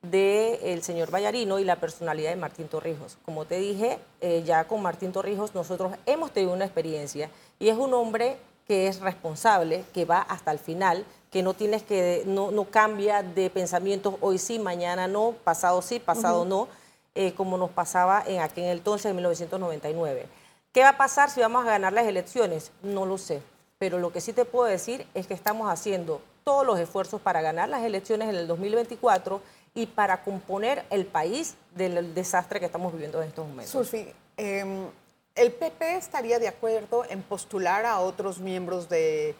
del 0.00 0.82
señor 0.82 1.10
Vallarino 1.10 1.58
y 1.58 1.64
la 1.64 1.76
personalidad 1.76 2.30
de 2.30 2.36
Martín 2.36 2.68
Torrijos. 2.68 3.18
Como 3.26 3.44
te 3.44 3.58
dije, 3.58 3.98
eh, 4.22 4.42
ya 4.42 4.64
con 4.64 4.80
Martín 4.80 5.12
Torrijos 5.12 5.54
nosotros 5.54 5.92
hemos 6.06 6.30
tenido 6.30 6.54
una 6.54 6.64
experiencia 6.64 7.28
y 7.58 7.68
es 7.68 7.76
un 7.76 7.92
hombre 7.92 8.38
que 8.66 8.88
es 8.88 9.00
responsable, 9.00 9.84
que 9.92 10.06
va 10.06 10.22
hasta 10.22 10.50
el 10.50 10.60
final, 10.60 11.04
que 11.36 11.42
no 11.42 11.52
tienes 11.52 11.82
que, 11.82 12.22
no, 12.24 12.50
no 12.50 12.64
cambia 12.64 13.22
de 13.22 13.50
pensamientos 13.50 14.14
hoy 14.22 14.38
sí, 14.38 14.58
mañana 14.58 15.06
no, 15.06 15.34
pasado 15.44 15.82
sí, 15.82 16.00
pasado 16.00 16.46
no, 16.46 16.66
eh, 17.14 17.34
como 17.34 17.58
nos 17.58 17.68
pasaba 17.68 18.24
en 18.26 18.40
aquel 18.40 18.64
entonces, 18.64 19.10
en 19.10 19.16
1999. 19.16 20.28
¿Qué 20.72 20.80
va 20.80 20.88
a 20.88 20.96
pasar 20.96 21.28
si 21.28 21.42
vamos 21.42 21.66
a 21.66 21.68
ganar 21.68 21.92
las 21.92 22.06
elecciones? 22.06 22.72
No 22.82 23.04
lo 23.04 23.18
sé, 23.18 23.42
pero 23.76 23.98
lo 23.98 24.14
que 24.14 24.22
sí 24.22 24.32
te 24.32 24.46
puedo 24.46 24.64
decir 24.64 25.06
es 25.12 25.26
que 25.26 25.34
estamos 25.34 25.70
haciendo 25.70 26.22
todos 26.42 26.64
los 26.64 26.78
esfuerzos 26.78 27.20
para 27.20 27.42
ganar 27.42 27.68
las 27.68 27.82
elecciones 27.82 28.30
en 28.30 28.36
el 28.36 28.46
2024 28.46 29.42
y 29.74 29.84
para 29.84 30.24
componer 30.24 30.86
el 30.88 31.04
país 31.04 31.56
del 31.74 32.14
desastre 32.14 32.60
que 32.60 32.64
estamos 32.64 32.94
viviendo 32.94 33.20
en 33.20 33.28
estos 33.28 33.46
momentos. 33.46 33.72
Sulfi, 33.72 34.10
em, 34.38 34.86
¿el 35.34 35.52
PP 35.52 35.96
estaría 35.96 36.38
de 36.38 36.48
acuerdo 36.48 37.04
en 37.10 37.20
postular 37.20 37.84
a 37.84 38.00
otros 38.00 38.38
miembros 38.38 38.88
de 38.88 39.36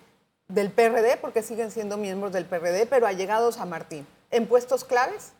del 0.49 0.71
PRD, 0.71 1.17
porque 1.21 1.43
siguen 1.43 1.71
siendo 1.71 1.97
miembros 1.97 2.33
del 2.33 2.45
PRD, 2.45 2.87
pero 2.87 3.07
allegados 3.07 3.59
a 3.59 3.65
Martín. 3.65 4.07
¿En 4.31 4.47
puestos 4.47 4.85
claves? 4.85 5.33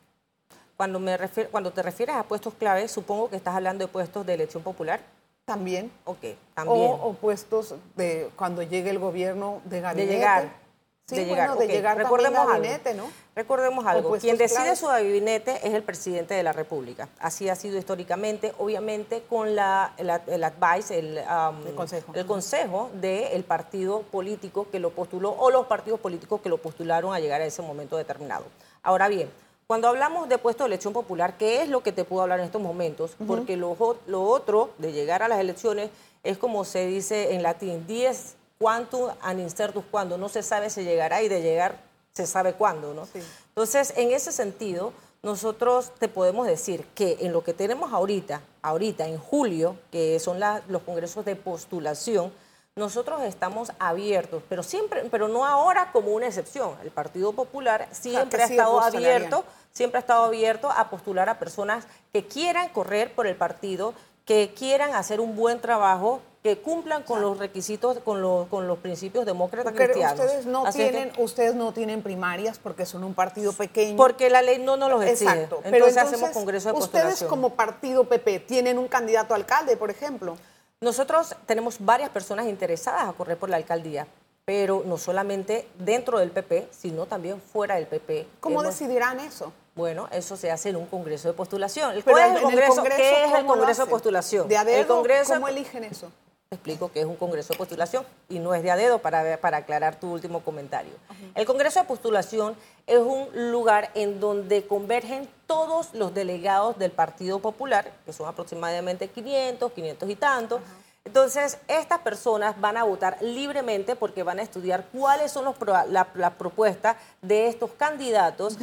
Cuando, 0.77 1.01
me 1.01 1.17
cuando 1.51 1.71
te 1.73 1.83
refieres 1.83 2.17
a 2.17 2.25
puestos 2.25 2.55
claves, 2.55 2.91
supongo 2.91 3.31
que 3.31 3.37
estás 3.37 3.55
hablando 3.55 3.87
de 3.87 3.93
puestos 3.93 4.27
de 4.27 4.35
elección 4.35 4.63
popular. 4.63 5.01
También. 5.45 5.93
Ok, 6.05 6.19
también. 6.55 6.91
O, 7.01 7.15
puestos 7.15 7.75
de 7.95 8.31
cuando 8.37 8.63
llegue 8.63 8.91
el 8.91 8.99
gobierno 8.99 9.63
de 9.65 9.81
gabinete. 9.81 10.11
De 10.11 10.19
llegar. 10.19 10.66
De 11.09 11.25
llegar. 11.25 11.55
Bueno, 11.55 11.61
de 11.61 12.31
gabinete, 12.31 12.91
algo. 12.91 13.05
¿no? 13.05 13.13
Recordemos 13.37 13.87
algo. 13.87 14.19
Quien 14.19 14.37
decide 14.37 14.75
su 14.75 14.87
gabinete 14.87 15.61
es 15.63 15.73
el 15.73 15.85
presidente 15.85 16.35
de 16.35 16.43
la 16.43 16.53
República. 16.53 17.09
Así 17.21 17.49
ha 17.49 17.55
sido 17.55 17.79
históricamente, 17.79 18.53
obviamente 18.59 19.23
con 19.29 19.55
la, 19.55 19.93
el 19.99 20.11
advice, 20.43 20.99
um, 20.99 21.65
el, 21.65 21.75
consejo, 21.77 22.13
el 22.13 22.27
consejo 22.27 22.91
del 22.95 23.31
de 23.31 23.45
partido 23.47 24.03
político 24.03 24.67
que 24.69 24.81
lo 24.81 24.91
postuló 24.91 25.31
o 25.39 25.49
los 25.53 25.67
partidos 25.67 26.01
políticos 26.01 26.41
que 26.41 26.49
lo 26.49 26.59
postularon 26.59 27.15
a 27.15 27.21
llegar 27.21 27.41
a 27.41 27.47
ese 27.47 27.63
momento 27.63 27.97
determinado. 27.97 28.45
Ahora 28.83 29.07
bien, 29.07 29.31
cuando 29.69 29.87
hablamos 29.87 30.29
de 30.29 30.39
puesto 30.39 30.65
de 30.65 30.69
elección 30.69 30.93
popular, 30.93 31.37
¿qué 31.39 31.63
es 31.63 31.69
lo 31.69 31.85
que 31.85 31.93
te 31.93 32.03
puedo 32.03 32.23
hablar 32.23 32.41
en 32.41 32.47
estos 32.47 32.63
momentos? 32.63 33.13
Porque 33.29 33.57
lo, 33.57 33.77
lo 34.09 34.23
otro 34.25 34.71
de 34.79 34.91
llegar 34.91 35.23
a 35.23 35.29
las 35.29 35.39
elecciones 35.39 35.91
es 36.25 36.37
como 36.37 36.65
se 36.65 36.85
dice 36.89 37.35
en 37.35 37.45
latín, 37.45 37.87
10 37.87 38.35
cuánto 38.59 39.17
an 39.21 39.41
incertus 39.41 39.85
cuándo. 39.91 40.19
No 40.19 40.29
se 40.29 40.43
sabe 40.43 40.71
si 40.71 40.85
llegará 40.85 41.23
y 41.23 41.29
de 41.29 41.43
llegar 41.43 41.79
se 42.13 42.27
sabe 42.27 42.55
cuándo, 42.55 42.95
¿no? 42.95 43.07
Sí. 43.07 43.21
Entonces, 43.49 43.93
en 43.97 44.11
ese 44.11 44.33
sentido, 44.33 44.93
nosotros 45.23 45.93
te 45.99 46.09
podemos 46.09 46.47
decir 46.47 46.87
que 46.95 47.19
en 47.21 47.33
lo 47.33 47.43
que 47.43 47.53
tenemos 47.53 47.93
ahorita, 47.93 48.41
ahorita 48.63 49.07
en 49.07 49.19
julio, 49.19 49.77
que 49.91 50.19
son 50.19 50.41
la, 50.41 50.63
los 50.69 50.83
congresos 50.83 51.25
de 51.25 51.37
postulación, 51.37 52.33
nosotros 52.77 53.23
estamos 53.23 53.73
abiertos, 53.79 54.43
pero 54.49 54.63
siempre, 54.63 55.05
pero 55.11 55.29
no 55.29 55.47
ahora 55.47 55.91
como 55.93 56.11
una 56.11 56.27
excepción. 56.27 56.77
El 56.83 56.91
Partido 56.91 57.33
Popular 57.33 57.89
siempre 57.91 58.43
ha 58.43 58.47
estado 58.47 58.81
abierto, 58.81 59.45
siempre 59.73 59.99
ha 59.99 60.01
estado 60.01 60.25
abierto 60.25 60.71
a 60.71 60.91
postular 60.91 61.29
a 61.31 61.39
personas 61.39 61.87
que 62.13 62.27
quieran 62.27 62.69
correr 62.69 63.15
por 63.15 63.27
el 63.27 63.35
partido, 63.35 63.95
que 64.27 64.53
quieran 64.55 64.95
hacer 64.95 65.21
un 65.21 65.37
buen 65.37 65.61
trabajo 65.61 66.21
que 66.47 66.59
cumplan 66.59 67.03
con 67.03 67.21
los 67.21 67.39
requisitos, 67.39 67.99
con 68.05 68.23
los, 68.23 68.47
con 68.47 68.69
los 68.69 68.79
principios 68.79 69.27
demócratas 69.27 69.73
cristianos. 69.73 70.21
Ustedes 70.21 70.47
no, 70.47 70.71
tienen, 70.71 71.11
ustedes 71.19 71.57
no 71.57 71.73
tienen 71.73 72.03
primarias 72.03 72.61
porque 72.63 72.87
son 72.87 73.03
un 73.03 73.15
partido 73.15 73.53
pequeño. 73.53 73.97
Porque 73.97 74.31
la 74.31 74.43
ley 74.43 74.61
no 74.61 74.77
nos 74.77 74.89
los 74.89 75.03
exige. 75.03 75.25
Exacto. 75.25 75.57
Entonces, 75.57 75.71
pero 75.73 75.87
entonces 75.89 76.13
hacemos 76.15 76.31
congreso 76.31 76.69
de 76.69 76.75
postulación. 76.75 77.13
Ustedes 77.13 77.29
como 77.29 77.51
partido 77.51 78.05
PP 78.05 78.39
tienen 78.41 78.79
un 78.79 78.87
candidato 78.87 79.35
a 79.35 79.39
alcalde, 79.39 79.77
por 79.77 79.91
ejemplo. 79.91 80.37
Nosotros 80.81 81.35
tenemos 81.47 81.79
varias 81.81 82.11
personas 82.11 82.47
interesadas 82.47 83.09
a 83.09 83.13
correr 83.13 83.37
por 83.37 83.51
la 83.51 83.57
alcaldía, 83.57 84.07
pero 84.45 84.85
no 84.87 84.99
solamente 84.99 85.67
dentro 85.81 86.21
del 86.21 86.31
PP, 86.31 86.69
sino 86.71 87.07
también 87.07 87.41
fuera 87.41 87.75
del 87.75 87.89
PP. 87.89 88.25
¿Cómo 88.39 88.63
decidirán 88.63 89.19
eso? 89.19 89.53
Bueno, 89.75 90.09
eso 90.13 90.37
se 90.37 90.53
hace 90.53 90.69
en 90.69 90.77
un 90.77 90.87
congreso 90.87 91.27
de 91.27 91.35
postulación. 91.35 91.91
¿Qué 91.91 91.99
es 91.99 92.07
el 92.07 92.41
congreso, 92.41 92.83
¿qué 92.85 93.25
es 93.25 93.35
el 93.35 93.47
congreso 93.47 93.85
de 93.85 93.91
postulación? 93.91 94.47
¿De 94.47 94.81
el 94.81 94.87
congreso, 94.87 95.35
¿Cómo 95.35 95.49
eligen 95.49 95.83
eso? 95.83 96.13
Te 96.49 96.55
explico 96.55 96.93
que 96.93 97.01
es 97.01 97.07
un 97.07 97.17
congreso 97.17 97.55
de 97.55 97.59
postulación 97.59 98.07
y 98.29 98.39
no 98.39 98.55
es 98.55 98.63
de 98.63 98.71
a 98.71 98.77
dedo 98.77 99.01
para, 99.01 99.37
para 99.39 99.57
aclarar 99.57 99.99
tu 99.99 100.13
último 100.13 100.45
comentario. 100.45 100.93
El 101.35 101.45
congreso 101.45 101.81
de 101.81 101.87
postulación 101.87 102.55
es 102.87 103.01
un 103.01 103.51
lugar 103.51 103.91
en 103.95 104.21
donde 104.21 104.65
convergen 104.65 105.29
todos 105.49 105.93
los 105.93 106.15
delegados 106.15 106.79
del 106.79 106.93
Partido 106.93 107.41
Popular, 107.41 107.93
que 108.05 108.13
son 108.13 108.29
aproximadamente 108.29 109.09
500, 109.09 109.73
500 109.73 110.09
y 110.09 110.15
tantos. 110.15 110.61
Entonces, 111.05 111.59
estas 111.67 111.99
personas 112.03 112.61
van 112.61 112.77
a 112.77 112.85
votar 112.85 113.19
libremente 113.23 113.97
porque 113.97 114.23
van 114.23 114.39
a 114.39 114.43
estudiar 114.43 114.87
cuáles 114.93 115.33
son 115.33 115.47
las 115.47 115.89
la, 116.15 116.31
propuestas 116.39 116.97
de 117.23 117.49
estos 117.49 117.73
candidatos 117.73 118.57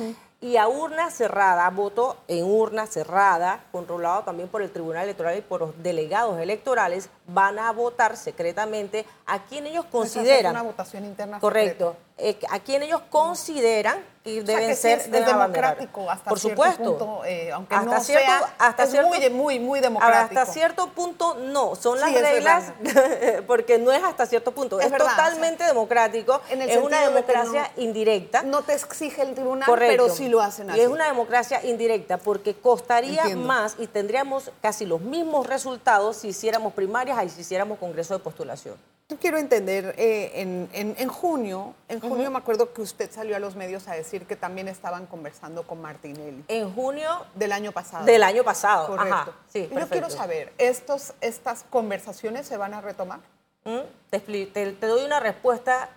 y 0.44 0.58
a 0.58 0.68
urna 0.68 1.10
cerrada, 1.10 1.70
voto 1.70 2.18
en 2.28 2.44
urna 2.44 2.86
cerrada, 2.86 3.64
controlado 3.72 4.24
también 4.24 4.50
por 4.50 4.62
el 4.62 4.70
Tribunal 4.72 5.06
Electoral 5.06 5.38
y 5.38 5.42
por 5.42 5.62
los 5.62 5.82
delegados 5.82 6.38
electorales, 6.38 7.10
van 7.28 7.58
a 7.60 7.72
votar 7.72 8.18
secretamente 8.18 9.06
a 9.26 9.40
quien 9.44 9.68
ellos 9.68 9.86
consideran. 9.86 10.52
una 10.52 10.64
votación 10.64 11.06
interna. 11.06 11.40
Correcto. 11.40 11.96
Eh, 12.16 12.38
a 12.52 12.60
quien 12.60 12.84
ellos 12.84 13.02
consideran 13.10 13.98
que 14.24 14.44
deben 14.44 14.76
ser 14.76 15.00
es, 15.00 15.12
democrático 15.12 16.10
hasta 16.12 16.30
por 16.30 16.40
cierto 16.40 16.64
supuesto 16.64 16.98
punto, 16.98 17.26
eh, 17.26 17.52
aunque 17.52 17.74
hasta 17.74 17.96
no 17.96 18.00
cierto, 18.02 18.26
sea, 18.28 18.56
hasta 18.60 18.84
es 18.84 19.04
muy, 19.04 19.30
muy, 19.32 19.60
muy 19.60 19.80
democrático. 19.80 20.40
Hasta 20.40 20.54
cierto 20.54 20.88
punto 20.90 21.34
no, 21.34 21.76
son 21.76 22.00
las 22.00 22.14
reglas, 22.14 22.72
porque 23.48 23.80
no 23.80 23.92
es 23.92 24.04
hasta 24.04 24.28
cierto 24.28 24.52
punto, 24.52 24.80
es, 24.80 24.92
totalmente 24.96 25.64
democrático, 25.64 26.40
es 26.50 26.78
una 26.78 27.02
democracia 27.02 27.72
indirecta. 27.78 28.44
No 28.44 28.62
te 28.62 28.74
exige 28.74 29.24
el 29.24 29.34
tribunal, 29.34 29.68
pero 29.80 30.08
sí 30.08 30.30
lo 30.30 30.40
hacen 30.40 30.70
así. 30.70 30.80
Y 30.80 30.84
es 30.84 30.90
una 30.90 31.08
democracia 31.08 31.66
indirecta 31.66 32.18
porque 32.18 32.54
costaría 32.54 33.28
más 33.36 33.76
y 33.80 33.88
tendríamos 33.88 34.52
casi 34.62 34.86
los 34.86 35.02
mismos 35.02 35.48
resultados 35.48 36.18
si 36.18 36.28
hiciéramos 36.28 36.74
primarias 36.74 37.22
y 37.26 37.30
si 37.30 37.42
hiciéramos 37.42 37.80
congreso 37.80 38.14
de 38.14 38.20
postulación. 38.20 38.76
Yo 39.14 39.20
quiero 39.20 39.38
entender, 39.38 39.94
eh, 40.00 40.32
en, 40.40 41.08
junio, 41.08 41.76
en 41.88 42.00
junio 42.00 42.32
me 42.32 42.40
acuerdo 42.40 42.74
que 42.74 42.82
usted 42.82 43.12
salió 43.12 43.36
a 43.36 43.40
los 43.40 43.56
medios 43.56 43.88
a 43.88 43.94
decir 43.94 44.26
que 44.26 44.36
también 44.36 44.68
estaban 44.68 45.06
conversando 45.06 45.68
con 45.68 45.80
Martinelli. 45.80 46.44
En 46.48 46.74
junio 46.74 47.24
del 47.36 47.52
año 47.52 47.72
pasado. 47.72 48.06
Del 48.06 48.24
año 48.24 48.44
pasado, 48.44 48.88
correcto. 48.88 49.36
sí, 49.50 49.70
Yo 49.72 49.88
quiero 49.88 50.10
saber, 50.10 50.52
¿estos, 50.58 51.14
¿estas 51.22 51.64
conversaciones 51.70 52.48
se 52.48 52.58
van 52.58 52.74
a 52.74 52.82
retomar? 52.82 53.20
¿Mm? 53.66 53.82
Te, 54.10 54.76
doy 54.82 55.06
una 55.06 55.20
respuesta 55.20 55.90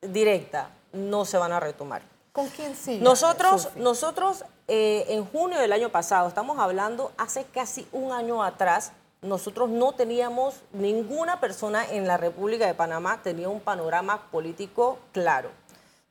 directa, 0.00 0.70
no 0.92 1.24
se 1.24 1.38
van 1.38 1.52
a 1.52 1.60
retomar. 1.60 2.02
¿Con 2.32 2.48
quién 2.48 2.74
sí? 2.74 2.98
Nosotros, 3.00 3.68
nosotros 3.76 4.44
eh, 4.66 5.04
en 5.10 5.24
junio 5.24 5.60
del 5.60 5.72
año 5.72 5.90
pasado, 5.90 6.26
estamos 6.26 6.58
hablando 6.58 7.12
hace 7.16 7.44
casi 7.44 7.86
un 7.92 8.10
año 8.10 8.42
atrás, 8.42 8.90
nosotros 9.22 9.68
no 9.68 9.92
teníamos, 9.92 10.54
ninguna 10.72 11.40
persona 11.40 11.84
en 11.90 12.06
la 12.06 12.16
República 12.16 12.66
de 12.66 12.74
Panamá 12.74 13.20
tenía 13.22 13.48
un 13.48 13.60
panorama 13.60 14.30
político 14.30 14.98
claro. 15.12 15.50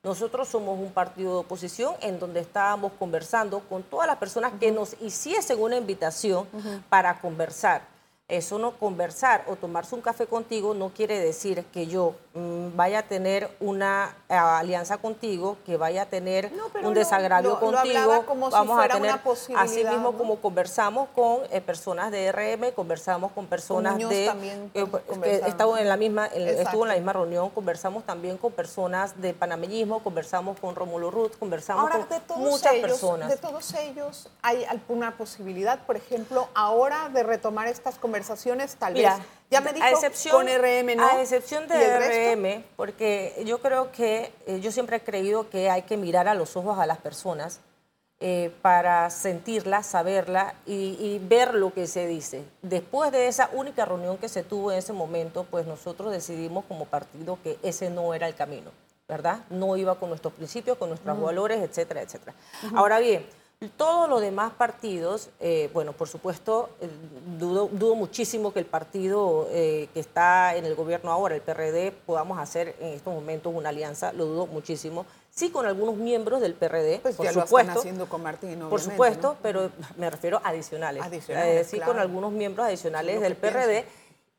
Nosotros 0.02 0.48
somos 0.48 0.78
un 0.78 0.92
partido 0.92 1.32
de 1.34 1.38
oposición 1.40 1.94
en 2.00 2.18
donde 2.18 2.40
estábamos 2.40 2.92
conversando 2.98 3.60
con 3.60 3.82
todas 3.82 4.06
las 4.06 4.16
personas 4.16 4.52
que 4.58 4.72
nos 4.72 4.96
hiciesen 5.02 5.60
una 5.60 5.76
invitación 5.76 6.46
para 6.88 7.20
conversar. 7.20 7.82
Eso 8.26 8.58
no 8.58 8.78
conversar 8.78 9.44
o 9.48 9.56
tomarse 9.56 9.94
un 9.94 10.00
café 10.00 10.26
contigo 10.26 10.72
no 10.72 10.90
quiere 10.90 11.18
decir 11.18 11.64
que 11.72 11.88
yo 11.88 12.14
vaya 12.32 13.00
a 13.00 13.02
tener 13.02 13.50
una 13.58 14.14
eh, 14.28 14.34
alianza 14.34 14.98
contigo, 14.98 15.56
que 15.66 15.76
vaya 15.76 16.02
a 16.02 16.06
tener 16.06 16.52
un 16.82 16.94
desagravio 16.94 17.58
contigo. 17.58 18.24
Vamos 18.50 18.78
a 18.78 18.88
tener, 18.88 19.20
así 19.56 19.84
mismo 19.84 20.12
como 20.12 20.36
conversamos 20.36 21.08
con 21.14 21.40
eh, 21.50 21.60
personas 21.60 22.12
de 22.12 22.30
RM, 22.30 22.72
conversamos 22.74 23.32
con 23.32 23.46
personas 23.46 23.98
de 23.98 24.26
eh, 24.74 24.86
que 25.22 25.42
estuvo 25.46 25.76
en 25.76 25.88
la 25.88 25.96
misma 25.96 26.26
estuvo 26.26 26.84
en 26.84 26.88
la 26.88 26.94
misma 26.94 27.14
reunión, 27.14 27.50
conversamos 27.50 28.04
también 28.04 28.36
con 28.36 28.52
personas 28.52 29.20
de 29.20 29.34
panameñismo, 29.34 30.02
conversamos 30.02 30.58
con 30.60 30.76
Rómulo 30.76 31.10
Ruth, 31.10 31.32
conversamos 31.38 31.90
con 31.90 32.40
muchas 32.42 32.74
personas. 32.76 33.28
De 33.28 33.36
todos 33.38 33.74
ellos 33.74 34.28
hay 34.42 34.64
alguna 34.64 35.16
posibilidad, 35.16 35.80
por 35.84 35.96
ejemplo, 35.96 36.48
ahora 36.54 37.08
de 37.08 37.22
retomar 37.22 37.66
estas 37.66 37.98
conversaciones 37.98 38.10
conversaciones, 38.10 38.76
tal 38.76 38.94
vez. 38.94 39.12
Ya 39.50 39.60
me 39.60 39.72
dijo 39.72 39.84
a 39.84 39.90
excepción, 39.90 40.32
con 40.32 40.46
RM, 40.46 40.96
¿no? 40.96 41.04
A 41.04 41.20
excepción 41.20 41.66
de 41.66 42.36
RM, 42.36 42.64
porque 42.76 43.42
yo 43.44 43.60
creo 43.60 43.90
que 43.90 44.32
eh, 44.46 44.60
yo 44.60 44.70
siempre 44.70 44.98
he 44.98 45.00
creído 45.00 45.50
que 45.50 45.68
hay 45.68 45.82
que 45.82 45.96
mirar 45.96 46.28
a 46.28 46.34
los 46.34 46.56
ojos 46.56 46.78
a 46.78 46.86
las 46.86 46.98
personas 46.98 47.60
eh, 48.20 48.54
para 48.62 49.10
sentirla, 49.10 49.82
saberla 49.82 50.54
y, 50.66 50.96
y, 51.00 51.18
ver 51.26 51.54
lo 51.54 51.72
que 51.72 51.88
se 51.88 52.06
dice. 52.06 52.44
Después 52.62 53.10
de 53.10 53.26
esa 53.26 53.50
única 53.52 53.84
reunión 53.86 54.18
que 54.18 54.28
se 54.28 54.44
tuvo 54.44 54.70
en 54.70 54.78
ese 54.78 54.92
momento, 54.92 55.44
pues 55.50 55.66
nosotros 55.66 56.12
decidimos 56.12 56.64
como 56.66 56.84
partido 56.84 57.38
que 57.42 57.58
ese 57.62 57.90
no 57.90 58.14
era 58.14 58.28
el 58.28 58.36
camino, 58.36 58.70
¿verdad? 59.08 59.40
No 59.50 59.76
iba 59.76 59.94
con 59.96 60.10
nuestros 60.10 60.34
principios, 60.34 60.76
con 60.76 60.90
nuestros 60.90 61.20
valores, 61.20 61.60
etcétera, 61.62 62.02
etcétera. 62.02 62.34
Ahora 62.74 63.00
bien, 63.00 63.26
todos 63.68 64.08
los 64.08 64.22
demás 64.22 64.54
partidos, 64.54 65.28
eh, 65.38 65.68
bueno, 65.74 65.92
por 65.92 66.08
supuesto, 66.08 66.70
eh, 66.80 66.88
dudo, 67.38 67.94
muchísimo 67.94 68.54
que 68.54 68.58
el 68.58 68.64
partido 68.64 69.48
eh, 69.50 69.90
que 69.92 70.00
está 70.00 70.56
en 70.56 70.64
el 70.64 70.74
gobierno 70.74 71.12
ahora, 71.12 71.34
el 71.34 71.42
PRD, 71.42 71.92
podamos 72.06 72.38
hacer 72.38 72.74
en 72.80 72.94
estos 72.94 73.12
momentos 73.12 73.52
una 73.54 73.68
alianza, 73.68 74.14
lo 74.14 74.24
dudo 74.24 74.46
muchísimo. 74.46 75.04
Sí, 75.30 75.50
con 75.50 75.66
algunos 75.66 75.96
miembros 75.96 76.40
del 76.40 76.54
PRD, 76.54 77.00
pues 77.00 77.16
por 77.16 77.26
ya 77.26 77.32
supuesto. 77.34 77.56
Lo 77.56 77.60
están 77.60 77.76
haciendo 77.76 78.08
con 78.08 78.22
Martín, 78.22 78.60
Por 78.70 78.80
supuesto, 78.80 79.36
pero 79.42 79.70
me 79.98 80.08
refiero 80.08 80.40
a 80.42 80.48
adicionales. 80.48 81.02
Adicionales, 81.02 81.66
sí, 81.66 81.80
con 81.80 81.98
algunos 81.98 82.32
miembros 82.32 82.66
adicionales 82.66 83.20
del 83.20 83.36
PRD. 83.36 83.84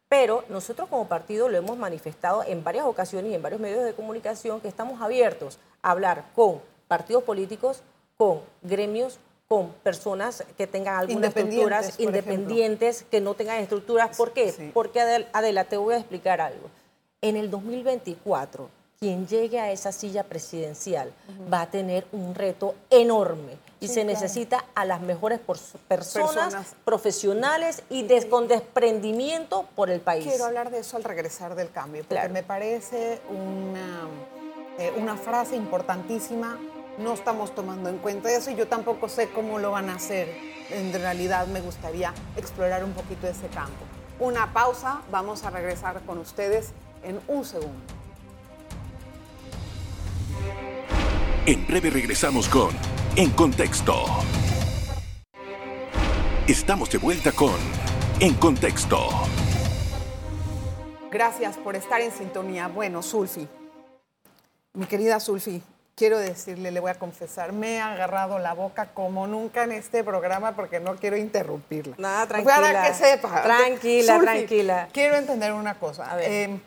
Pero 0.10 0.44
nosotros 0.50 0.90
como 0.90 1.08
partido 1.08 1.48
lo 1.48 1.58
hemos 1.58 1.78
manifestado 1.78 2.44
en 2.44 2.64
varias 2.64 2.86
ocasiones 2.86 3.32
y 3.32 3.36
en 3.36 3.42
varios 3.42 3.62
medios 3.62 3.86
de 3.86 3.94
comunicación 3.94 4.60
que 4.60 4.68
estamos 4.68 5.00
abiertos 5.00 5.60
a 5.84 5.92
hablar 5.92 6.26
con 6.36 6.60
partidos 6.88 7.24
políticos, 7.24 7.84
con 8.22 8.40
gremios, 8.62 9.18
con 9.48 9.70
personas 9.82 10.44
que 10.56 10.68
tengan 10.68 11.00
algunas 11.00 11.36
estructuras 11.36 12.00
independientes, 12.00 13.04
que 13.10 13.20
no 13.20 13.34
tengan 13.34 13.58
estructuras. 13.58 14.16
¿Por 14.16 14.32
qué? 14.32 14.72
Porque 14.76 15.02
Adela, 15.34 15.64
te 15.64 15.76
voy 15.76 15.96
a 15.96 15.98
explicar 15.98 16.40
algo. 16.40 16.70
En 17.20 17.36
el 17.36 17.50
2024, 17.50 18.70
quien 19.00 19.26
llegue 19.26 19.60
a 19.60 19.72
esa 19.72 19.92
silla 19.92 20.22
presidencial 20.22 21.12
va 21.52 21.62
a 21.62 21.72
tener 21.72 22.06
un 22.12 22.36
reto 22.36 22.76
enorme 22.92 23.58
y 23.80 23.88
se 23.88 24.04
necesita 24.04 24.66
a 24.76 24.86
las 24.86 25.02
mejores 25.02 25.40
personas, 25.88 26.76
profesionales 26.86 27.82
y 27.90 28.08
con 28.30 28.48
desprendimiento 28.48 29.66
por 29.76 29.90
el 29.90 30.00
país. 30.00 30.28
Quiero 30.28 30.46
hablar 30.46 30.70
de 30.70 30.82
eso 30.82 30.96
al 30.96 31.04
regresar 31.04 31.56
del 31.56 31.72
cambio, 31.72 32.06
porque 32.08 32.30
me 32.30 32.44
parece 32.44 33.20
una, 33.32 34.08
eh, 34.78 34.94
una 34.96 35.18
frase 35.18 35.56
importantísima 35.56 36.60
no 36.98 37.14
estamos 37.14 37.54
tomando 37.56 37.90
en 37.90 37.98
cuenta 37.98 38.32
eso 38.32 38.52
y 38.52 38.56
yo 38.56 38.68
tampoco 38.68 39.10
sé 39.10 39.30
cómo 39.30 39.60
lo 39.60 39.72
van 39.72 39.90
a 39.90 39.96
hacer. 39.96 40.30
En 40.70 40.94
realidad 40.94 41.48
me 41.48 41.62
gustaría 41.62 42.14
explorar 42.38 42.84
un 42.84 42.94
poquito 42.94 43.28
ese 43.28 43.48
campo. 43.48 43.86
Una 44.20 44.54
pausa, 44.54 45.02
vamos 45.12 45.44
a 45.44 45.50
regresar 45.50 46.02
con 46.02 46.18
ustedes 46.20 46.72
en 47.04 47.20
un 47.28 47.44
segundo. 47.44 47.82
En 51.46 51.66
breve 51.66 51.90
regresamos 51.90 52.48
con 52.48 52.70
En 53.16 53.32
Contexto. 53.32 53.96
Estamos 56.48 56.90
de 56.92 56.98
vuelta 57.00 57.32
con 57.32 57.56
En 58.20 58.36
Contexto. 58.36 59.10
Gracias 61.12 61.58
por 61.58 61.76
estar 61.76 62.00
en 62.00 62.12
sintonía. 62.12 62.68
Bueno, 62.68 63.02
Sulfi, 63.02 63.48
mi 64.74 64.86
querida 64.86 65.20
Sulfi, 65.20 65.62
quiero 66.02 66.18
decirle, 66.18 66.72
le 66.72 66.80
voy 66.80 66.90
a 66.90 66.96
confesar, 66.96 67.52
me 67.54 67.76
he 67.76 67.80
agarrado 67.80 68.40
la 68.40 68.54
boca 68.56 68.88
como 68.92 69.28
nunca 69.28 69.66
en 69.66 69.72
este 69.72 70.04
programa 70.04 70.54
porque 70.56 70.80
no 70.80 70.96
quiero 70.96 71.16
interrumpirla. 71.16 71.94
Nada, 72.00 72.26
tranquila. 72.26 72.56
Para 72.56 72.84
que 72.88 72.94
sepa. 72.96 73.44
Tranquila, 73.44 74.14
Sulfi, 74.16 74.26
tranquila. 74.26 74.88
Quiero 74.92 75.16
entender 75.18 75.54
una 75.54 75.78
cosa. 75.78 76.12
A 76.12 76.16
ver. 76.16 76.32
Eh, 76.32 76.60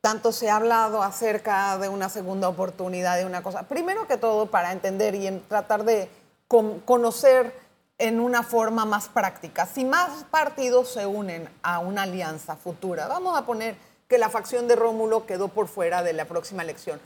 tanto 0.00 0.32
se 0.32 0.48
ha 0.48 0.56
hablado 0.56 1.02
acerca 1.02 1.76
de 1.76 1.90
una 1.90 2.08
segunda 2.08 2.48
oportunidad, 2.48 3.18
de 3.18 3.26
una 3.26 3.42
cosa. 3.42 3.64
Primero 3.64 4.06
que 4.06 4.16
todo, 4.16 4.46
para 4.46 4.72
entender 4.72 5.14
y 5.16 5.26
en 5.26 5.42
tratar 5.46 5.84
de 5.84 6.08
con- 6.48 6.80
conocer 6.80 7.52
en 7.98 8.20
una 8.20 8.42
forma 8.42 8.86
más 8.86 9.08
práctica. 9.08 9.66
Si 9.66 9.84
más 9.84 10.24
partidos 10.30 10.90
se 10.94 11.04
unen 11.04 11.46
a 11.62 11.80
una 11.80 12.04
alianza 12.04 12.56
futura, 12.56 13.06
vamos 13.06 13.38
a 13.38 13.44
poner 13.44 13.76
que 14.08 14.16
la 14.16 14.30
facción 14.30 14.66
de 14.66 14.76
Rómulo 14.76 15.26
quedó 15.26 15.48
por 15.48 15.68
fuera 15.68 16.02
de 16.02 16.14
la 16.14 16.24
próxima 16.24 16.62
elección. 16.62 16.98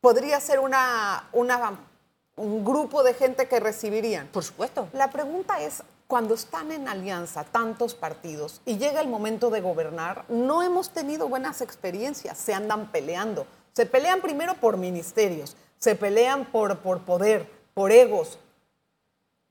¿Podría 0.00 0.40
ser 0.40 0.60
una, 0.60 1.28
una- 1.32 1.78
un 2.36 2.64
grupo 2.64 3.02
de 3.02 3.14
gente 3.14 3.48
que 3.48 3.58
recibirían? 3.60 4.28
Por 4.28 4.44
supuesto. 4.44 4.88
La 4.92 5.10
pregunta 5.10 5.60
es, 5.60 5.82
cuando 6.06 6.34
están 6.34 6.70
en 6.72 6.88
alianza 6.88 7.44
tantos 7.44 7.94
partidos 7.94 8.60
y 8.64 8.78
llega 8.78 9.00
el 9.00 9.08
momento 9.08 9.50
de 9.50 9.60
gobernar, 9.60 10.24
no 10.28 10.62
hemos 10.62 10.90
tenido 10.90 11.28
buenas 11.28 11.60
experiencias, 11.60 12.38
se 12.38 12.54
andan 12.54 12.90
peleando. 12.92 13.46
Se 13.74 13.86
pelean 13.86 14.20
primero 14.20 14.54
por 14.54 14.76
ministerios, 14.76 15.56
se 15.78 15.94
pelean 15.94 16.46
por, 16.46 16.78
por 16.78 17.00
poder, 17.02 17.50
por 17.74 17.92
egos. 17.92 18.38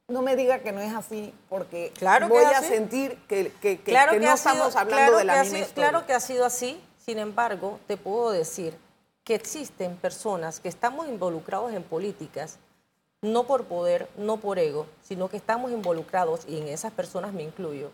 No 0.08 0.22
me 0.22 0.36
diga 0.38 0.60
que 0.60 0.72
no 0.72 0.80
es 0.80 0.94
así, 0.94 1.34
porque 1.50 1.92
Claro 1.98 2.30
voy 2.30 2.44
a 2.46 2.60
así. 2.60 2.68
sentir 2.70 3.18
que, 3.28 3.52
que- 3.62 3.80
que- 3.82 3.92
Claro 3.92 4.14
que 4.14 4.20
no 4.22 4.32
ha 4.32 4.38
sido- 4.38 4.54
estamos 4.54 4.76
hablando 4.78 4.96
claro 5.04 5.18
de 5.18 5.24
la 5.26 5.44
misma 5.44 5.58
sido-. 5.60 5.74
Claro 5.74 6.06
que 6.06 6.14
ha 6.14 6.20
sido 6.22 6.46
así, 6.46 6.82
sin 7.06 7.20
embargo, 7.20 7.80
te 7.88 7.98
puedo 7.98 8.32
decir 8.32 8.78
que 9.28 9.36
existen 9.36 9.98
personas 9.98 10.62
que 10.62 10.70
estamos 10.70 11.06
involucrados 11.06 11.74
en 11.74 11.84
políticas, 11.84 12.60
no 13.22 13.46
por 13.46 13.66
poder, 13.66 14.08
no 14.16 14.38
por 14.38 14.58
ego, 14.58 14.88
sino 15.02 15.28
que 15.28 15.36
estamos 15.36 15.70
involucrados, 15.70 16.46
y 16.48 16.58
en 16.58 16.70
esas 16.70 16.94
personas 16.94 17.34
me 17.34 17.44
incluyo, 17.44 17.92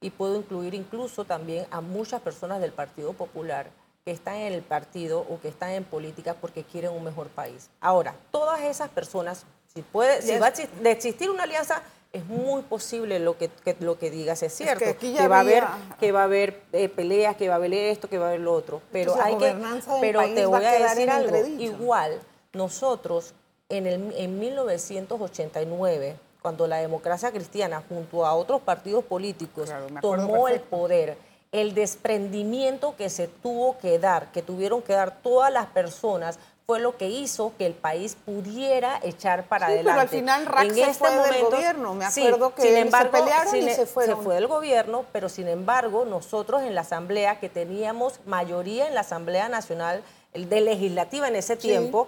y 0.00 0.10
puedo 0.10 0.36
incluir 0.36 0.74
incluso 0.74 1.24
también 1.24 1.66
a 1.72 1.80
muchas 1.80 2.22
personas 2.22 2.60
del 2.60 2.70
Partido 2.70 3.14
Popular 3.14 3.68
que 4.04 4.12
están 4.12 4.36
en 4.36 4.52
el 4.52 4.62
partido 4.62 5.26
o 5.28 5.40
que 5.40 5.48
están 5.48 5.70
en 5.70 5.82
política 5.82 6.34
porque 6.40 6.62
quieren 6.62 6.92
un 6.92 7.02
mejor 7.02 7.30
país. 7.30 7.68
Ahora, 7.80 8.14
todas 8.30 8.60
esas 8.60 8.90
personas, 8.90 9.46
si, 9.74 9.82
puede, 9.82 10.22
si 10.22 10.38
va 10.38 10.46
a 10.46 10.90
existir 10.92 11.30
una 11.30 11.42
alianza, 11.42 11.82
es 12.12 12.26
muy 12.26 12.62
posible 12.62 13.18
lo 13.20 13.38
que, 13.38 13.48
que- 13.48 13.76
lo 13.80 13.98
que 13.98 14.10
digas 14.10 14.42
es 14.42 14.52
cierto, 14.54 14.84
que 14.98 15.28
va 15.28 15.36
a 15.38 15.40
haber, 15.40 15.64
que 16.00 16.10
va 16.12 16.22
a 16.22 16.24
haber 16.24 16.60
eh, 16.72 16.88
peleas, 16.88 17.36
que 17.36 17.48
va 17.48 17.54
a 17.54 17.56
haber 17.58 17.72
esto, 17.72 18.08
que 18.08 18.18
va 18.18 18.26
a 18.26 18.28
haber 18.30 18.40
lo 18.40 18.52
otro, 18.52 18.82
pero 18.90 19.12
Entonces, 19.12 19.26
hay 19.26 19.38
que, 19.38 20.00
pero 20.00 20.20
te 20.34 20.42
a 20.42 20.46
voy 20.48 20.64
a 20.64 20.72
decir 20.72 21.08
algo, 21.10 21.36
igual 21.46 22.20
nosotros 22.52 23.32
en, 23.68 23.86
el, 23.86 24.12
en 24.16 24.38
1989, 24.40 26.16
cuando 26.42 26.66
la 26.66 26.78
democracia 26.78 27.30
cristiana 27.30 27.82
junto 27.88 28.24
a 28.26 28.34
otros 28.34 28.60
partidos 28.62 29.04
políticos 29.04 29.66
Claro, 29.68 29.86
tomó 30.00 30.48
el 30.48 30.60
poder, 30.60 31.16
el 31.52 31.74
desprendimiento 31.74 32.96
que 32.96 33.10
se 33.10 33.28
tuvo 33.28 33.78
que 33.78 33.98
dar, 33.98 34.32
que 34.32 34.42
tuvieron 34.42 34.82
que 34.82 34.94
dar 34.94 35.22
todas 35.22 35.52
las 35.52 35.66
personas, 35.66 36.38
fue 36.70 36.78
lo 36.78 36.96
que 36.96 37.08
hizo 37.08 37.52
que 37.58 37.66
el 37.66 37.74
país 37.74 38.16
pudiera 38.24 39.00
echar 39.02 39.42
para 39.48 39.66
Sí, 39.66 39.72
adelante. 39.72 39.90
pero 39.90 40.00
al 40.02 40.08
final 40.08 40.46
Rack 40.46 40.70
se 40.72 40.94
fue 40.94 41.10
del 41.10 41.42
gobierno. 41.46 41.94
Me 41.94 42.08
sí, 42.12 42.24
acuerdo 42.24 42.54
que 42.54 42.62
sin 42.62 42.70
se 42.74 42.78
embargo, 42.78 43.10
pelearon 43.10 43.56
y 43.56 43.62
sin- 43.62 43.74
se 43.74 43.86
fueron. 43.86 44.22
fue 44.22 44.36
del 44.36 44.46
gobierno, 44.46 45.04
pero 45.10 45.28
sin 45.28 45.48
embargo, 45.48 46.04
nosotros 46.04 46.62
en 46.62 46.76
la 46.76 46.82
Asamblea, 46.82 47.40
que 47.40 47.48
teníamos 47.48 48.20
mayoría 48.24 48.86
en 48.86 48.94
la 48.94 49.00
Asamblea 49.00 49.48
Nacional 49.48 50.04
de 50.32 50.60
Legislativa 50.60 51.26
en 51.26 51.34
ese 51.34 51.56
tiempo, 51.56 52.06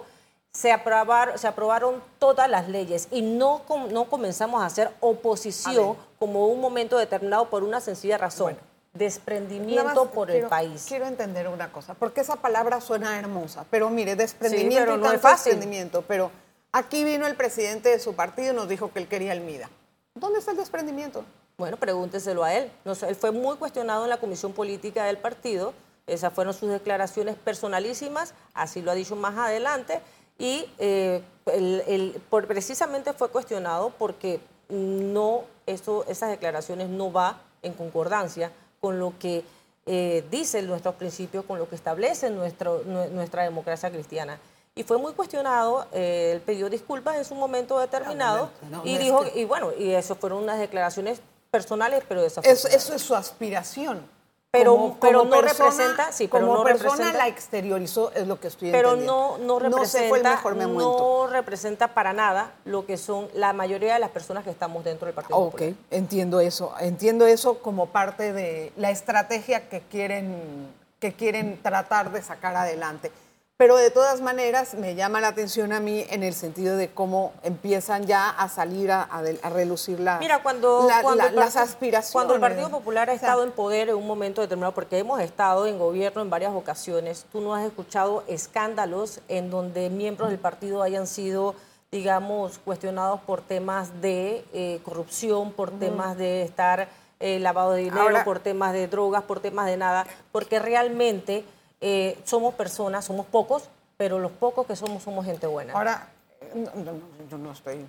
se 0.53 0.71
aprobaron, 0.71 1.37
se 1.37 1.47
aprobaron 1.49 2.01
todas 2.19 2.49
las 2.49 2.69
leyes 2.69 3.09
y 3.11 3.21
no, 3.21 3.63
no 3.89 4.05
comenzamos 4.05 4.63
a 4.63 4.67
hacer 4.67 4.91
oposición 5.01 5.97
como 6.19 6.47
un 6.47 6.61
momento 6.61 6.97
determinado 6.97 7.49
por 7.49 7.63
una 7.63 7.81
sencilla 7.81 8.17
razón. 8.17 8.57
Desprendimiento 8.93 10.11
por 10.11 10.27
quiero- 10.27 10.43
el 10.45 10.49
país. 10.49 10.85
Quiero 10.87 11.05
entender 11.07 11.47
una 11.47 11.71
cosa, 11.71 11.93
porque 11.95 12.21
esa 12.21 12.35
palabra 12.35 12.79
suena 12.79 13.17
hermosa, 13.17 13.65
pero 13.69 13.89
mire, 13.89 14.15
desprendimiento 14.15 14.85
pero 14.85 14.95
y 14.95 14.97
no 15.01 15.11
es 15.11 15.19
fácil. 15.21 15.53
desprendimiento, 15.53 16.03
pero 16.07 16.31
aquí 16.71 17.03
vino 17.03 17.25
el 17.25 17.35
presidente 17.35 17.89
de 17.89 17.99
su 17.99 18.13
partido 18.15 18.53
y 18.53 18.55
nos 18.55 18.67
dijo 18.69 18.91
que 18.91 18.99
él 18.99 19.07
quería 19.07 19.33
el 19.33 19.41
MIDA. 19.41 19.69
¿Dónde 20.15 20.39
está 20.39 20.51
el 20.51 20.57
desprendimiento? 20.57 21.25
Bueno, 21.57 21.77
pregúnteselo 21.77 22.43
a 22.43 22.53
él. 22.53 22.71
No 22.85 22.93
sé, 22.95 23.07
él 23.09 23.15
fue 23.15 23.31
muy 23.31 23.57
cuestionado 23.57 24.03
en 24.03 24.09
la 24.09 24.17
comisión 24.17 24.53
política 24.53 25.05
del 25.05 25.17
partido. 25.17 25.73
Esas 26.05 26.31
fueron 26.33 26.53
sus 26.53 26.69
declaraciones 26.69 27.35
personalísimas, 27.35 28.33
así 28.53 28.81
lo 28.81 28.91
ha 28.91 28.95
dicho 28.95 29.15
más 29.15 29.37
adelante. 29.37 30.01
Y 30.37 30.69
eh, 30.77 31.23
el- 31.47 31.83
el- 31.87 32.21
por- 32.29 32.45
precisamente 32.47 33.13
fue 33.13 33.29
cuestionado 33.29 33.91
porque 33.97 34.39
no, 34.69 35.43
eso, 35.65 36.05
esas 36.07 36.29
declaraciones 36.29 36.89
no 36.89 37.11
va 37.11 37.41
en 37.61 37.73
concordancia 37.73 38.51
con 38.83 38.99
lo 38.99 39.13
que 39.17 39.45
eh, 39.85 40.25
dicen 40.29 40.67
nuestros 40.67 40.95
principios, 40.95 41.45
con 41.45 41.57
lo 41.57 41.69
que 41.69 41.75
establece 41.75 42.29
nuestro, 42.29 42.83
nue- 42.83 43.09
nuestra 43.11 43.43
democracia 43.43 43.89
cristiana. 43.89 44.37
Y 44.75 44.83
fue 44.83 44.97
muy 44.97 45.13
cuestionado, 45.13 45.87
eh, 45.93 46.31
él 46.33 46.41
pidió 46.41 46.69
disculpas 46.69 47.15
en 47.15 47.23
su 47.23 47.33
momento 47.33 47.79
determinado 47.79 48.49
no, 48.69 48.79
no, 48.79 48.85
y 48.85 48.97
dijo, 48.97 49.23
que- 49.23 49.39
y 49.39 49.45
bueno, 49.45 49.71
y 49.77 49.91
eso 49.91 50.15
fueron 50.15 50.43
unas 50.43 50.59
declaraciones 50.59 51.21
personales, 51.49 52.03
pero 52.09 52.25
Eso, 52.25 52.67
eso 52.67 52.93
es 52.93 53.01
su 53.01 53.15
aspiración. 53.15 54.01
Pero- 54.57 54.95
pero 55.01 55.25
no 55.25 55.41
representa- 55.41 56.11
sí, 56.11 56.27
pero 56.27 56.45
como 56.45 56.59
no 56.59 56.63
persona 56.63 56.91
representa- 56.93 57.17
la 57.17 57.27
exteriorizó, 57.27 58.11
es 58.13 58.27
lo 58.27 58.39
que 58.39 58.49
estoy 58.49 58.69
pero 58.69 58.89
entendiendo. 58.89 59.37
no, 59.39 59.59
no 59.59 59.69
No 59.69 59.83
se 59.83 60.01
representa, 60.01 60.37
fue 60.37 60.51
el 60.51 60.57
mejor 60.57 60.75
no 60.75 61.27
representa 61.27 61.87
para 61.95 62.13
nada 62.13 62.51
lo 62.65 62.85
que 62.85 62.97
son 62.97 63.29
la 63.33 63.51
mayoría 63.53 63.95
de 63.95 63.99
las 63.99 64.11
personas 64.11 64.43
que 64.43 64.51
estamos 64.51 64.83
dentro 64.83 65.07
del 65.07 65.15
Partido 65.15 65.37
Ok, 65.39 65.51
Popular. 65.53 65.73
entiendo 65.89 66.39
eso. 66.39 66.71
Entiendo 66.79 67.25
eso 67.25 67.57
como 67.63 67.87
parte 67.87 68.31
de 68.31 68.71
la 68.77 68.91
estrategia 68.91 69.69
que 69.69 69.81
quieren, 69.89 70.67
que 70.99 71.13
quieren 71.13 71.59
tratar 71.63 72.11
de 72.11 72.21
sacar 72.21 72.55
adelante. 72.55 73.11
Pero 73.63 73.77
de 73.77 73.91
todas 73.91 74.19
maneras 74.19 74.73
me 74.73 74.93
llama 74.93 75.21
la 75.21 75.29
atención 75.29 75.71
a 75.71 75.79
mí 75.79 76.05
en 76.09 76.21
el 76.21 76.33
sentido 76.33 76.75
de 76.75 76.89
cómo 76.89 77.31
empiezan 77.43 78.05
ya 78.05 78.29
a 78.29 78.49
salir 78.49 78.91
a, 78.91 79.03
a 79.03 79.19
a 79.41 79.49
relucir 79.51 80.01
las, 80.01 80.19
Mira, 80.19 80.43
cuando, 80.43 80.85
la- 80.85 81.01
la- 81.15 81.31
las 81.31 81.55
aspiraciones. 81.55 82.11
Cuando 82.11 82.33
el 82.35 82.41
Partido 82.41 82.69
Popular 82.69 83.09
ha 83.09 83.13
O 83.13 83.17
sea, 83.17 83.29
estado 83.29 83.43
en 83.45 83.51
poder 83.53 83.87
en 83.87 83.95
un 83.95 84.05
momento 84.05 84.41
determinado, 84.41 84.73
porque 84.73 84.97
hemos 84.97 85.21
estado 85.21 85.65
en 85.65 85.79
gobierno 85.79 86.21
en 86.21 86.29
varias 86.29 86.51
ocasiones, 86.53 87.25
tú 87.31 87.39
no 87.39 87.55
has 87.55 87.63
escuchado 87.65 88.25
escándalos 88.27 89.21
en 89.29 89.49
donde 89.49 89.89
miembros 89.89 90.27
del 90.29 90.39
partido 90.39 90.83
hayan 90.83 91.07
sido, 91.07 91.55
digamos, 91.89 92.59
cuestionados 92.65 93.21
por 93.21 93.39
temas 93.39 94.01
de 94.01 94.43
eh, 94.51 94.81
corrupción, 94.83 95.53
por 95.53 95.71
temas 95.71 96.17
de 96.17 96.41
estar 96.43 96.89
eh, 97.21 97.39
lavado 97.39 97.71
de 97.71 97.83
dinero, 97.83 98.01
Ahora- 98.01 98.25
por 98.25 98.39
temas 98.39 98.73
de 98.73 98.89
drogas, 98.89 99.23
por 99.23 99.39
temas 99.39 99.67
de 99.67 99.77
nada, 99.77 100.05
porque 100.33 100.59
realmente 100.59 101.45
eh, 101.85 102.17
somos 102.23 102.53
personas, 102.55 103.03
somos 103.03 103.25
pocos, 103.25 103.63
pero 103.97 104.17
los 104.17 104.31
pocos 104.31 104.65
que 104.65 104.75
somos 104.75 105.03
somos 105.03 105.25
gente 105.25 105.45
buena. 105.47 105.73
Ahora, 105.73 106.07
eh, 106.39 106.51
no, 106.55 106.71
no, 106.81 106.93
yo 107.29 107.37
no 107.37 107.51
estoy 107.51 107.85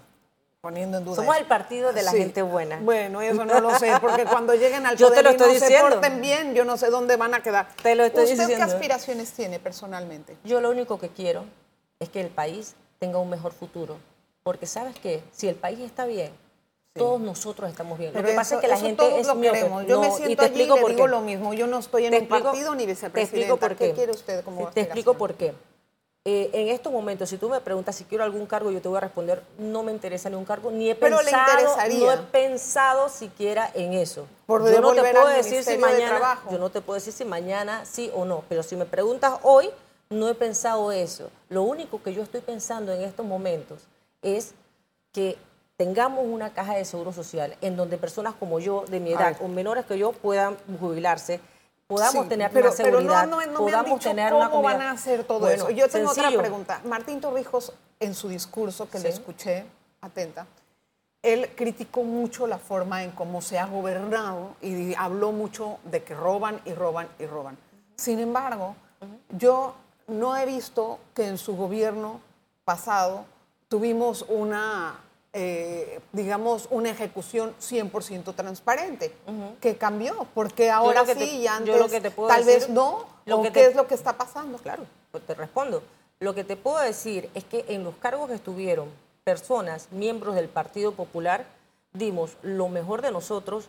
poniendo 0.61 0.99
en 0.99 1.05
duda. 1.05 1.17
Somos 1.17 1.35
eso. 1.37 1.43
el 1.43 1.49
partido 1.49 1.93
de 1.93 2.03
la 2.03 2.11
Sí. 2.11 2.19
gente 2.19 2.43
buena. 2.43 2.79
Bueno, 2.81 3.23
eso 3.23 3.45
no 3.45 3.61
lo 3.61 3.79
sé, 3.79 3.93
porque 4.01 4.25
cuando 4.25 4.55
lleguen 4.55 4.85
al 4.85 4.97
Yo 4.99 5.09
te 5.13 5.23
poder 5.23 5.25
lo 5.39 5.49
y 5.51 5.55
no 5.61 5.61
se 5.61 5.79
porten 5.81 6.21
bien, 6.21 6.55
yo 6.55 6.65
no 6.65 6.77
sé 6.77 6.91
dónde 6.91 7.17
van 7.17 7.35
a 7.35 7.43
quedar. 7.43 7.69
Te 7.83 7.95
lo 7.95 8.05
estoy 8.05 8.25
¿Usted 8.25 8.37
qué 8.37 8.47
diciendo. 8.47 8.75
aspiraciones 8.75 9.31
tiene 9.33 9.61
personalmente? 9.61 10.37
Yo 10.43 10.61
lo 10.61 10.71
único 10.71 10.99
que 10.99 11.11
quiero 11.11 11.45
es 12.01 12.09
que 12.09 12.21
el 12.21 12.29
país 12.31 12.75
tenga 12.99 13.19
un 13.19 13.31
mejor 13.31 13.53
futuro. 13.53 13.97
Porque 14.43 14.67
sabes 14.67 14.95
qué, 14.99 15.23
si 15.31 15.49
el 15.49 15.55
país 15.55 15.79
está 15.81 16.05
bien, 16.05 16.33
todos 16.95 17.21
nosotros 17.21 17.69
estamos 17.69 17.99
bien. 17.99 18.13
Pero 18.13 18.23
lo 18.23 18.29
que 18.31 18.37
pasa 18.37 18.55
es 18.55 18.61
que 18.61 18.69
la 18.69 18.77
gente 18.79 19.19
es 19.21 19.27
lo 19.27 19.41
queremos. 19.41 19.85
Yo 19.87 20.01
me 20.01 20.09
y 20.09 20.11
siento 20.13 20.37
te 20.43 20.45
allí 20.47 20.63
y 20.63 20.67
le 20.67 20.81
por 20.81 20.91
digo 20.93 21.07
lo 21.09 21.21
mismo. 21.21 21.53
Yo 21.53 21.67
no 21.67 21.79
estoy 21.81 22.05
en 22.07 22.13
Te 22.13 22.19
un 22.19 22.23
explico- 22.25 22.45
partido 22.45 22.75
ni 22.75 22.85
Te 22.85 22.87
vicepresidenta. 22.87 23.37
explico 23.37 23.57
por 23.59 23.77
qué. 23.77 23.89
¿Qué 23.89 23.93
quiere 23.95 24.13
usted 24.13 24.45
como 24.45 24.69
Te 24.69 24.81
explico 24.83 25.15
por 25.15 25.35
qué. 25.35 25.55
Eh, 26.27 26.51
en 26.55 26.69
estos 26.69 26.91
momentos, 26.93 27.29
si 27.29 27.37
tú 27.37 27.51
me 27.51 27.61
preguntas 27.61 27.97
si 27.97 28.05
quiero 28.05 28.25
algún 28.25 28.47
cargo, 28.47 28.71
yo 28.71 28.81
te 28.81 28.89
voy 28.89 28.97
a 28.97 29.01
responder, 29.01 29.43
no 29.59 29.83
me 29.83 29.93
interesa 29.93 30.31
ni 30.31 30.37
un 30.37 30.45
cargo, 30.47 30.71
ni 30.71 30.89
he 30.89 30.95
Pero 30.95 31.19
pensado, 31.19 31.77
no 31.99 32.13
he 32.13 32.17
pensado 32.19 33.09
siquiera 33.11 33.71
en 33.75 33.93
eso. 33.93 34.27
Por 34.47 34.63
yo 34.73 34.81
no 34.81 34.95
te 34.95 35.03
puedo 35.13 35.27
decir 35.29 35.63
si 35.65 35.73
de 35.73 35.79
mañana, 35.79 36.41
yo 36.51 36.59
no 36.59 36.71
te 36.71 36.81
puedo 36.81 36.95
decir 36.95 37.13
si 37.13 37.25
mañana 37.27 37.85
sí 37.85 38.11
o 38.15 38.25
no, 38.25 38.43
pero 38.49 38.63
si 38.63 38.75
me 38.77 38.87
preguntas 38.87 39.35
hoy, 39.43 39.69
no 40.09 40.29
he 40.31 40.35
pensado 40.35 40.93
eso. 40.93 41.29
Lo 41.51 41.63
único 41.65 42.03
que 42.03 42.15
yo 42.15 42.23
estoy 42.23 42.41
pensando 42.41 42.93
en 42.93 43.03
estos 43.03 43.27
momentos 43.27 43.81
es 44.23 44.55
que 45.13 45.37
tengamos 45.85 46.25
una 46.27 46.51
caja 46.51 46.77
de 46.77 46.85
seguro 46.87 47.13
social 47.13 47.57
en 47.61 47.77
donde 47.77 47.99
personas 47.99 48.35
como 48.41 48.59
yo, 48.59 48.85
de 48.89 49.01
mi 49.01 49.13
edad, 49.13 49.37
o 49.43 49.49
menores 49.49 49.85
que 49.85 49.99
yo, 49.99 50.13
puedan 50.13 50.57
jubilarse, 50.81 51.41
podamos 51.87 52.23
Sí, 52.25 52.29
tener 52.31 52.51
pero, 52.51 52.69
una 52.69 52.77
pero 52.77 52.89
seguridad, 52.91 53.27
no, 53.27 53.37
no, 53.37 53.47
no 53.53 53.61
me 53.67 53.73
han 53.73 53.83
podamos 53.83 53.99
dicho 54.01 54.09
tener 54.09 54.33
cómo 54.33 54.61
una 54.61 54.73
van 54.73 54.81
a 54.81 54.91
hacer 54.93 55.25
todo 55.25 55.41
Bueno, 55.41 55.55
eso. 55.65 55.71
Yo 55.71 55.87
tengo 55.91 56.15
sencillo. 56.15 56.29
otra 56.29 56.41
pregunta. 56.41 56.81
Martín 56.87 57.21
Torrijos, 57.21 57.75
en 58.01 58.15
su 58.15 58.29
discurso 58.31 58.89
que 58.89 58.99
le 58.99 59.13
Sí. 59.13 59.19
escuché, 59.19 59.67
atenta, 60.01 60.47
él 61.23 61.51
criticó 61.55 62.03
mucho 62.03 62.47
la 62.47 62.57
forma 62.57 63.05
en 63.05 63.11
cómo 63.11 63.43
se 63.43 63.59
ha 63.59 63.67
gobernado 63.67 64.55
y 64.63 64.95
habló 64.95 65.33
mucho 65.33 65.79
de 65.85 66.03
que 66.03 66.15
roban 66.15 66.61
y 66.65 66.73
roban 66.73 67.09
y 67.19 67.27
roban. 67.27 67.59
Sin 67.97 68.21
embargo, 68.21 68.75
yo 69.37 69.75
no 70.09 70.35
he 70.35 70.47
visto 70.47 70.99
que 71.15 71.27
en 71.27 71.37
su 71.37 71.55
gobierno 71.57 72.21
pasado 72.65 73.27
tuvimos 73.69 74.25
una, 74.29 74.99
eh, 75.37 76.01
digamos, 76.13 76.69
una 76.71 76.91
ejecución 76.91 77.55
100% 77.61 78.35
transparente, 78.37 79.13
que 79.61 79.77
cambió, 79.77 80.27
porque 80.33 80.71
ahora 80.71 81.05
sí 81.05 81.39
y 81.41 81.47
antes 81.49 81.77
lo 81.79 81.89
que 81.89 82.01
te 82.01 82.11
puedo 82.13 82.29
tal 82.29 82.45
decir, 82.45 82.61
vez 82.61 82.69
no, 82.71 83.05
lo 83.27 83.39
o 83.39 83.43
que 83.43 83.49
qué 83.53 83.61
te- 83.63 83.67
es 83.71 83.75
lo 83.77 83.87
que 83.89 83.95
está 83.95 84.17
pasando. 84.17 84.59
Claro, 84.59 84.85
pues 85.11 85.27
te 85.27 85.35
respondo. 85.35 85.83
Lo 86.21 86.35
que 86.35 86.45
te 86.45 86.57
puedo 86.57 86.79
decir 86.79 87.29
es 87.35 87.43
que 87.45 87.65
en 87.69 87.83
los 87.85 87.97
cargos 87.97 88.29
que 88.29 88.37
estuvieron 88.37 88.89
personas, 89.25 89.89
miembros 89.91 90.37
del 90.37 90.49
Partido 90.49 90.93
Popular, 90.93 91.45
dimos 91.93 92.37
lo 92.43 92.69
mejor 92.69 93.03
de 93.03 93.11
nosotros, 93.11 93.69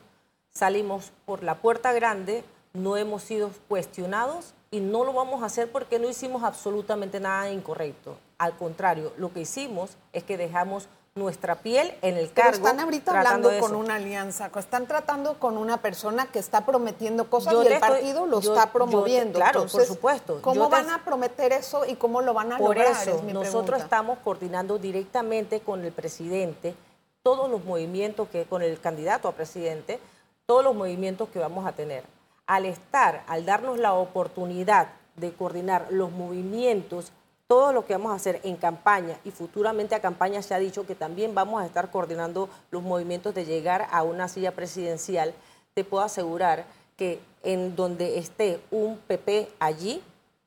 salimos 0.54 1.12
por 1.26 1.44
la 1.44 1.56
puerta 1.56 1.92
grande, 1.94 2.44
no 2.74 2.96
hemos 2.98 3.24
sido 3.24 3.50
cuestionados 3.68 4.54
y 4.70 4.80
no 4.82 5.04
lo 5.04 5.14
vamos 5.14 5.42
a 5.42 5.48
hacer 5.48 5.72
porque 5.72 5.98
no 6.00 6.10
hicimos 6.10 6.44
absolutamente 6.44 7.20
nada 7.20 7.50
incorrecto. 7.50 8.18
Al 8.38 8.56
contrario, 8.58 9.14
lo 9.18 9.32
que 9.34 9.42
hicimos 9.42 9.92
es 10.14 10.24
que 10.24 10.38
dejamos 10.38 10.88
nuestra 11.20 11.56
piel 11.56 11.94
en 12.02 12.18
el 12.18 12.28
Pero 12.28 12.34
cargo. 12.52 12.58
están 12.68 12.80
ahorita 12.82 13.18
hablando 13.18 13.48
con 13.48 13.72
eso. 13.72 13.78
una 13.78 13.96
alianza, 13.96 14.52
están 14.60 14.86
tratando 14.86 15.40
con 15.40 15.58
una 15.58 15.78
persona 15.78 16.26
que 16.26 16.40
está 16.40 16.66
prometiendo 16.66 17.30
cosas 17.30 17.54
Yo 17.54 17.64
y 17.64 17.68
el 17.68 17.72
estoy- 17.74 17.90
partido 17.90 18.26
lo 18.26 18.42
yo- 18.42 18.50
está 18.54 18.66
yo 18.66 18.74
promoviendo. 18.74 19.40
claro, 19.40 19.66
por 19.66 19.86
supuesto. 19.86 20.42
¿Cómo 20.42 20.66
te- 20.66 20.72
van 20.72 20.90
a 20.90 21.06
prometer 21.06 21.54
eso 21.54 21.86
y 21.86 21.96
cómo 21.96 22.20
lo 22.22 22.34
van 22.34 22.52
a 22.52 22.58
Por 22.58 22.76
lograr? 22.76 22.92
eso, 22.92 23.16
es 23.16 23.24
mi 23.24 23.32
nosotros 23.32 23.64
pregunta. 23.64 23.86
estamos 23.86 24.18
coordinando 24.26 24.78
directamente 24.78 25.62
con 25.62 25.86
el 25.86 25.94
presidente 25.94 26.76
todos 27.24 27.50
los 27.50 27.64
movimientos 27.64 28.28
que, 28.28 28.44
con 28.44 28.62
el 28.62 28.78
candidato 28.82 29.30
a 29.30 29.32
presidente, 29.32 30.02
todos 30.46 30.66
los 30.66 30.76
movimientos 30.76 31.30
que 31.30 31.40
vamos 31.40 31.66
a 31.66 31.72
tener. 31.72 32.04
Al 32.46 32.66
estar, 32.66 33.24
al 33.28 33.46
darnos 33.46 33.78
la 33.80 33.94
oportunidad 33.94 34.90
de 35.16 35.32
coordinar 35.34 35.88
los 35.92 36.12
movimientos, 36.12 37.14
todo 37.48 37.74
lo 37.74 37.86
que 37.86 37.94
vamos 37.94 38.12
a 38.12 38.16
hacer 38.16 38.40
en 38.44 38.56
campaña 38.56 39.18
y 39.24 39.32
futuramente 39.32 39.94
a 39.96 40.00
campaña 40.02 40.42
se 40.42 40.54
ha 40.56 40.60
dicho 40.60 40.86
que 40.86 40.96
también 40.96 41.36
vamos 41.36 41.62
a 41.62 41.66
estar 41.66 41.92
coordinando 41.92 42.50
los 42.72 42.82
movimientos 42.82 43.36
de 43.36 43.46
llegar 43.46 43.88
a 43.92 44.04
una 44.04 44.28
silla 44.28 44.52
presidencial, 44.52 45.34
te 45.74 45.84
puedo 45.84 46.04
asegurar 46.04 46.66
que 46.98 47.20
en 47.44 47.76
donde 47.76 48.18
esté 48.18 48.60
un 48.72 48.98
PP 48.98 49.50
allí, 49.60 50.02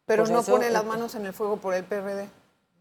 Pero 0.07 0.27
no 0.27 0.41
eso- 0.41 0.53
ponen 0.53 0.73
las 0.73 0.85
manos 0.85 1.15
en 1.15 1.27
el 1.27 1.33
fuego 1.33 1.59
por 1.59 1.75
el 1.75 1.85
PRD. 1.85 2.29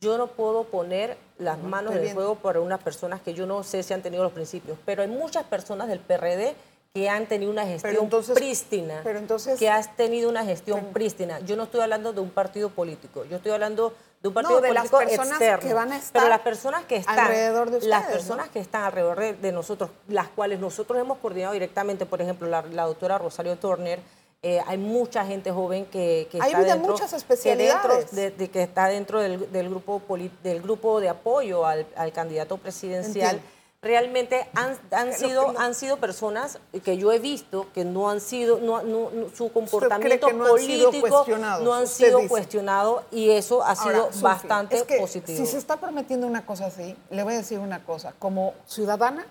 yo 0.01 0.17
no 0.17 0.27
puedo 0.27 0.63
poner 0.63 1.17
las 1.37 1.59
manos 1.59 1.93
en 1.95 2.03
el 2.03 2.09
fuego 2.13 2.35
por 2.35 2.57
unas 2.57 2.81
personas 2.81 3.21
que 3.21 3.33
yo 3.35 3.45
no 3.45 3.63
sé 3.63 3.83
si 3.83 3.93
han 3.93 4.01
tenido 4.01 4.23
los 4.23 4.31
principios, 4.31 4.77
pero 4.85 5.03
hay 5.03 5.07
muchas 5.09 5.43
personas 5.43 5.87
del 5.89 5.99
PRD 5.99 6.55
que 6.93 7.09
han 7.09 7.27
tenido 7.27 7.51
una 7.51 7.65
gestión 7.67 7.95
entonces- 8.05 8.33
prístina, 8.35 9.01
pero 9.03 9.19
entonces- 9.19 9.59
que 9.59 9.69
has 9.69 9.95
tenido 9.95 10.29
una 10.29 10.43
gestión 10.45 10.79
Pero- 10.79 10.93
prístina. 10.93 11.39
Yo 11.41 11.55
no 11.55 11.63
estoy 11.63 11.81
hablando 11.81 12.13
de 12.13 12.21
un 12.21 12.29
partido 12.31 12.69
político, 12.69 13.23
yo 13.25 13.35
estoy 13.37 13.51
hablando 13.51 13.93
de 14.21 14.27
un 14.29 14.33
partido 14.33 14.55
No, 14.55 14.61
de 14.61 14.73
las 14.73 14.89
político 14.89 14.97
personas 15.17 15.31
externo. 15.41 15.67
que 15.67 15.73
van 15.73 15.91
a 15.91 15.97
estar 15.97 16.11
pero 16.13 16.27
las 16.29 16.39
personas 16.41 16.85
que 16.85 16.95
están 16.97 17.19
alrededor 17.19 17.69
de 17.69 17.87
las 17.87 17.99
ustedes, 18.01 18.17
personas 18.17 18.47
¿no? 18.47 18.51
que 18.53 18.59
están 18.59 18.83
alrededor 18.83 19.19
de, 19.19 19.33
de 19.33 19.51
nosotros, 19.51 19.89
las 20.07 20.27
cuales 20.29 20.59
nosotros 20.59 20.99
hemos 20.99 21.17
coordinado 21.19 21.53
directamente, 21.53 22.05
por 22.05 22.21
ejemplo, 22.21 22.47
la, 22.47 22.61
la 22.63 22.85
doctora 22.85 23.17
Rosario 23.17 23.55
Turner, 23.57 23.99
eh, 24.43 24.61
hay 24.67 24.77
mucha 24.77 25.25
gente 25.25 25.51
joven 25.51 25.85
que, 25.85 26.27
que 26.31 26.39
Hay 26.41 26.51
está 26.51 26.59
de 26.63 26.65
dentro, 26.73 26.91
muchas 26.91 27.09
que 27.11 27.17
especialidades. 27.17 28.11
dentro 28.11 28.15
de, 28.15 28.31
de 28.31 28.49
que 28.49 28.63
está 28.63 28.87
dentro 28.87 29.19
del, 29.19 29.51
del 29.51 29.69
grupo 29.69 29.99
poli- 29.99 30.31
del 30.43 30.61
grupo 30.61 30.99
de 30.99 31.09
apoyo 31.09 31.65
al, 31.65 31.85
al 31.95 32.11
candidato 32.11 32.57
presidencial. 32.57 33.35
Entiendo. 33.37 33.56
Realmente 33.87 34.45
han, 34.53 34.77
han 34.91 35.07
Lo 35.11 35.13
sido 35.15 35.53
no- 35.53 35.59
han 35.59 35.73
sido 35.73 35.95
personas 35.95 36.59
que 36.83 36.97
yo 36.97 37.13
he 37.13 37.19
visto 37.19 37.67
que 37.73 37.85
no 37.85 38.09
han 38.09 38.19
sido 38.19 38.59
no, 38.59 38.83
no- 38.83 39.09
no- 39.11 39.29
su 39.33 39.49
comportamiento 39.53 40.29
no 40.33 40.45
político 40.45 40.91
cuestionados? 41.09 41.63
no 41.63 41.73
han 41.73 41.87
sido 41.87 42.17
dice. 42.17 42.29
cuestionado 42.29 43.03
y 43.11 43.29
eso 43.31 43.63
ha 43.63 43.77
sido 43.77 44.07
Sufi, 44.11 44.23
bastante 44.23 44.75
es 44.75 44.83
que 44.83 44.97
positivo. 44.99 45.37
Si 45.37 45.45
se 45.45 45.57
está 45.57 45.77
prometiendo 45.77 46.27
una 46.27 46.45
cosa 46.45 46.65
así, 46.65 46.97
le 47.11 47.23
voy 47.23 47.35
a 47.35 47.37
decir 47.37 47.59
una 47.59 47.81
cosa. 47.85 48.13
Como 48.19 48.55
ciudadana, 48.65 49.25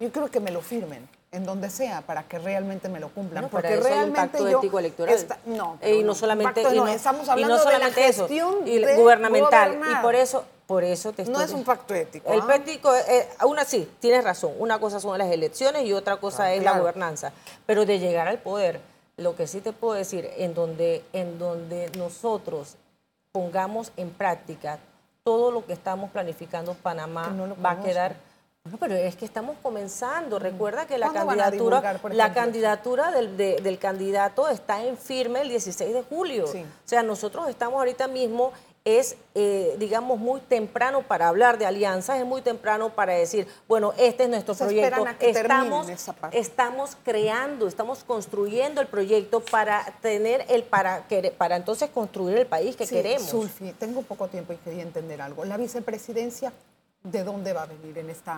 yo 0.00 0.10
creo 0.10 0.28
que 0.28 0.40
me 0.40 0.50
lo 0.50 0.60
firmen 0.60 1.08
en 1.30 1.44
donde 1.44 1.70
sea 1.70 2.00
para 2.00 2.24
que 2.24 2.40
realmente 2.40 2.88
me 2.88 2.98
lo 2.98 3.10
cumplan. 3.10 3.44
No, 3.44 3.48
para 3.48 3.62
porque 3.68 3.74
eso 3.78 3.86
hay 3.86 3.92
un 3.92 4.12
realmente 4.14 4.38
pacto 4.38 4.68
yo 4.70 4.78
electoral. 4.80 5.14
esta- 5.14 5.38
no, 5.46 5.78
Eh, 5.80 5.94
y 5.94 6.02
no 6.02 6.16
solamente 6.16 6.62
pacto 6.62 6.74
y 6.74 6.78
no, 6.78 6.86
no- 6.86 6.90
estamos 6.92 7.22
y 7.22 7.26
no 7.26 7.32
hablando 7.34 7.54
de 7.58 7.64
la 7.64 7.70
solamente 7.70 8.08
eso, 8.08 8.26
y 8.66 8.96
gubernamental 8.96 9.78
y 9.88 10.02
por 10.02 10.16
eso 10.16 10.44
por 10.70 10.84
eso 10.84 11.10
te 11.12 11.24
No 11.24 11.30
estoy- 11.32 11.44
es 11.46 11.50
un 11.52 11.64
pacto 11.64 11.92
ético, 11.96 12.32
El 12.32 12.42
¿ah? 12.42 12.46
pético, 12.46 12.94
eh, 12.94 13.28
aún 13.40 13.58
así, 13.58 13.90
tienes 13.98 14.22
razón. 14.22 14.52
Una 14.56 14.78
cosa 14.78 15.00
son 15.00 15.18
las 15.18 15.28
elecciones 15.32 15.84
y 15.84 15.92
otra 15.92 16.18
cosa 16.18 16.44
Ah, 16.44 16.52
es 16.54 16.62
la 16.62 16.78
gobernanza. 16.78 17.32
Pero 17.66 17.84
de 17.84 17.98
llegar 17.98 18.28
al 18.28 18.38
poder, 18.38 18.80
lo 19.16 19.34
que 19.34 19.48
sí 19.48 19.60
te 19.60 19.72
puedo 19.72 19.94
decir, 19.94 20.30
en 20.36 20.54
donde, 20.54 21.02
en 21.12 21.40
donde 21.40 21.90
nosotros 21.98 22.76
pongamos 23.32 23.90
en 23.96 24.10
práctica 24.10 24.78
todo 25.24 25.50
lo 25.50 25.66
que 25.66 25.72
estamos 25.72 26.08
planificando 26.12 26.74
Panamá 26.74 27.26
no 27.30 27.56
va 27.60 27.72
a 27.72 27.80
quedar. 27.82 28.14
No, 28.62 28.76
pero 28.76 28.94
es 28.94 29.16
que 29.16 29.24
estamos 29.24 29.56
comenzando. 29.62 30.38
Recuerda 30.38 30.86
que 30.86 30.98
la 30.98 31.06
¿Cuándo 31.06 31.26
van 31.26 31.40
a 31.40 31.42
candidatura, 31.46 31.80
divulgar, 31.80 32.14
la 32.14 32.32
candidatura 32.32 33.10
del, 33.10 33.36
de- 33.36 33.56
del 33.56 33.78
candidato 33.80 34.48
está 34.48 34.84
en 34.84 34.96
firme 34.96 35.40
el 35.40 35.48
16 35.48 35.92
de 35.94 36.02
julio. 36.04 36.46
Sí. 36.46 36.62
O 36.62 36.88
sea, 36.88 37.02
nosotros 37.02 37.48
estamos 37.48 37.78
ahorita 37.78 38.06
mismo, 38.06 38.52
es, 38.84 39.16
eh, 39.34 39.76
digamos, 39.78 40.18
muy 40.18 40.40
temprano 40.40 41.02
para 41.02 41.28
hablar 41.28 41.58
de 41.58 41.66
alianzas, 41.66 42.18
es 42.18 42.24
muy 42.24 42.40
temprano 42.40 42.90
para 42.90 43.12
decir, 43.12 43.46
bueno, 43.68 43.92
este 43.98 44.22
es 44.24 44.28
nuestro 44.30 44.54
Se 44.54 44.64
proyecto. 44.64 45.04
estamos, 45.20 45.88
esa 45.90 46.12
parte. 46.14 46.38
estamos 46.38 46.96
creando, 47.04 47.68
estamos 47.68 48.04
construyendo 48.04 48.80
el 48.80 48.86
proyecto 48.86 49.40
para 49.40 49.84
tener 50.00 50.46
el, 50.48 50.62
para, 50.62 51.04
para 51.36 51.56
entonces 51.56 51.90
construir 51.90 52.38
el 52.38 52.46
país 52.46 52.74
que 52.74 52.86
Sí, 52.86 52.94
queremos. 52.94 53.28
Zulfi, 53.28 53.72
tengo 53.72 54.00
poco 54.02 54.28
tiempo 54.28 54.54
y 54.54 54.56
quería 54.56 54.82
entender 54.82 55.20
algo. 55.20 55.44
La 55.44 55.58
vicepresidencia, 55.58 56.52
¿de 57.02 57.22
dónde 57.22 57.52
va 57.52 57.64
a 57.64 57.66
venir 57.66 57.98
en 57.98 58.08
esta, 58.08 58.34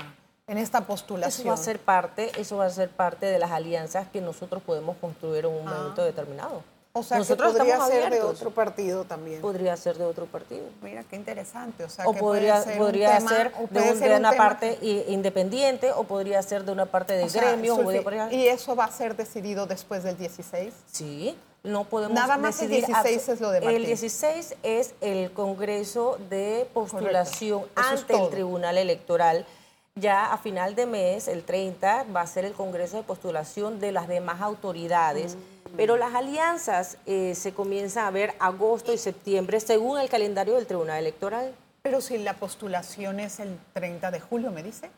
en 0.48 0.58
esta 0.58 0.78
Eso 0.78 0.86
postulación? 0.88 1.48
va 1.50 1.54
a 1.54 1.56
ser 1.56 1.78
parte, 1.78 2.32
eso 2.36 2.56
va 2.56 2.66
a 2.66 2.70
ser 2.70 2.88
parte 2.90 3.26
de 3.26 3.38
las 3.38 3.52
alianzas 3.52 4.08
que 4.08 4.20
nosotros 4.20 4.60
podemos 4.64 4.96
construir 4.96 5.44
en 5.44 5.52
un 5.52 5.68
Ah. 5.68 5.72
momento 5.72 6.02
determinado. 6.04 6.64
O 6.94 7.02
sea, 7.02 7.18
nosotros 7.18 7.52
que 7.52 7.58
podría 7.58 7.74
estamos 7.74 7.92
ser 7.92 8.00
de 8.02 8.06
abiertos. 8.06 8.36
otro 8.36 8.50
partido 8.50 9.04
también. 9.04 9.40
Podría 9.40 9.76
ser 9.76 9.96
de 9.96 10.04
otro 10.04 10.26
partido. 10.26 10.64
Mira, 10.82 11.04
qué 11.04 11.16
interesante. 11.16 11.84
O 11.84 11.88
sea, 11.88 12.06
o 12.06 12.12
que 12.12 12.20
podría, 12.20 12.54
puede 12.54 12.64
ser 12.64 12.72
un 12.72 12.78
podría 12.86 13.16
tema- 13.18 13.28
ser 13.30 13.52
de, 13.52 13.66
puede 13.68 13.92
un- 13.92 13.98
ser 13.98 14.08
de 14.08 14.14
un 14.14 14.20
una 14.20 14.30
tema 14.30 14.44
parte 14.44 14.78
independiente 15.08 15.92
o 15.92 16.04
podría 16.04 16.42
ser 16.42 16.64
de 16.64 16.72
una 16.72 16.86
parte 16.86 17.14
de 17.14 17.28
sea, 17.30 17.42
gremio. 17.52 17.76
de- 17.76 18.28
¿Y 18.32 18.46
eso 18.48 18.76
va 18.76 18.84
a 18.84 18.90
ser 18.92 19.16
decidido 19.16 19.66
después 19.66 20.02
del 20.02 20.18
16? 20.18 20.74
Sí, 20.90 21.36
no 21.62 21.84
podemos 21.84 22.14
Nada 22.14 22.36
más 22.36 22.60
el 22.60 22.68
decidir 22.68 22.86
16 22.86 23.22
abso- 23.28 23.32
es 23.32 23.40
lo 23.40 23.50
de 23.50 23.60
Martín. 23.60 23.76
El 23.76 23.86
16 23.86 24.54
es 24.62 24.94
el 25.00 25.32
Congreso 25.32 26.18
de 26.28 26.68
postulación 26.74 27.64
ante 27.74 28.16
el. 28.16 28.28
Tribunal 28.30 28.76
Electoral. 28.78 29.46
Ya 29.94 30.32
a 30.32 30.38
final 30.38 30.74
de 30.74 30.86
mes, 30.86 31.28
el 31.28 31.44
30, 31.44 32.04
va 32.14 32.22
a 32.22 32.26
ser 32.26 32.44
el 32.46 32.54
Congreso 32.54 32.96
de 32.96 33.02
postulación 33.02 33.78
de 33.78 33.92
las 33.92 34.08
demás 34.08 34.40
autoridades. 34.40 35.36
Mm. 35.36 35.38
Pero 35.76 35.96
las 35.96 36.14
alianzas 36.14 36.98
eh, 37.06 37.34
se 37.34 37.52
comienzan 37.54 38.06
a 38.06 38.10
ver 38.10 38.34
agosto 38.38 38.92
y 38.92 38.98
septiembre 38.98 39.58
según 39.60 39.98
el 40.00 40.08
calendario 40.08 40.54
del 40.54 40.66
Tribunal 40.66 40.98
Electoral. 40.98 41.54
Pero 41.82 42.00
si 42.00 42.18
la 42.18 42.34
postulación 42.34 43.20
es 43.20 43.40
el 43.40 43.58
30 43.72 44.10
de 44.10 44.20
julio, 44.20 44.50
¿me 44.50 44.62
dice? 44.62 44.90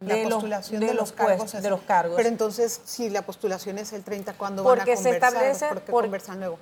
La 0.00 0.14
De 0.14 0.24
los- 0.24 0.34
postulación 0.34 0.80
de 0.80 0.86
de, 0.88 0.94
los 0.94 1.12
cargos. 1.12 1.52
de 1.62 1.70
los 1.70 1.80
cargos. 1.82 2.16
Pero 2.16 2.28
entonces, 2.28 2.80
si 2.84 3.10
la 3.10 3.22
postulación 3.22 3.78
es 3.78 3.92
el 3.92 4.02
30, 4.02 4.32
¿cuándo 4.34 4.62
van 4.64 4.72
a 4.72 4.76
Porque 4.76 4.96
se 4.96 5.04
conversar? 5.04 5.28
establece 5.32 5.68
¿Por 5.68 5.82
qué 5.82 5.92
por- 5.92 6.04
conversan 6.04 6.40
luego? 6.40 6.58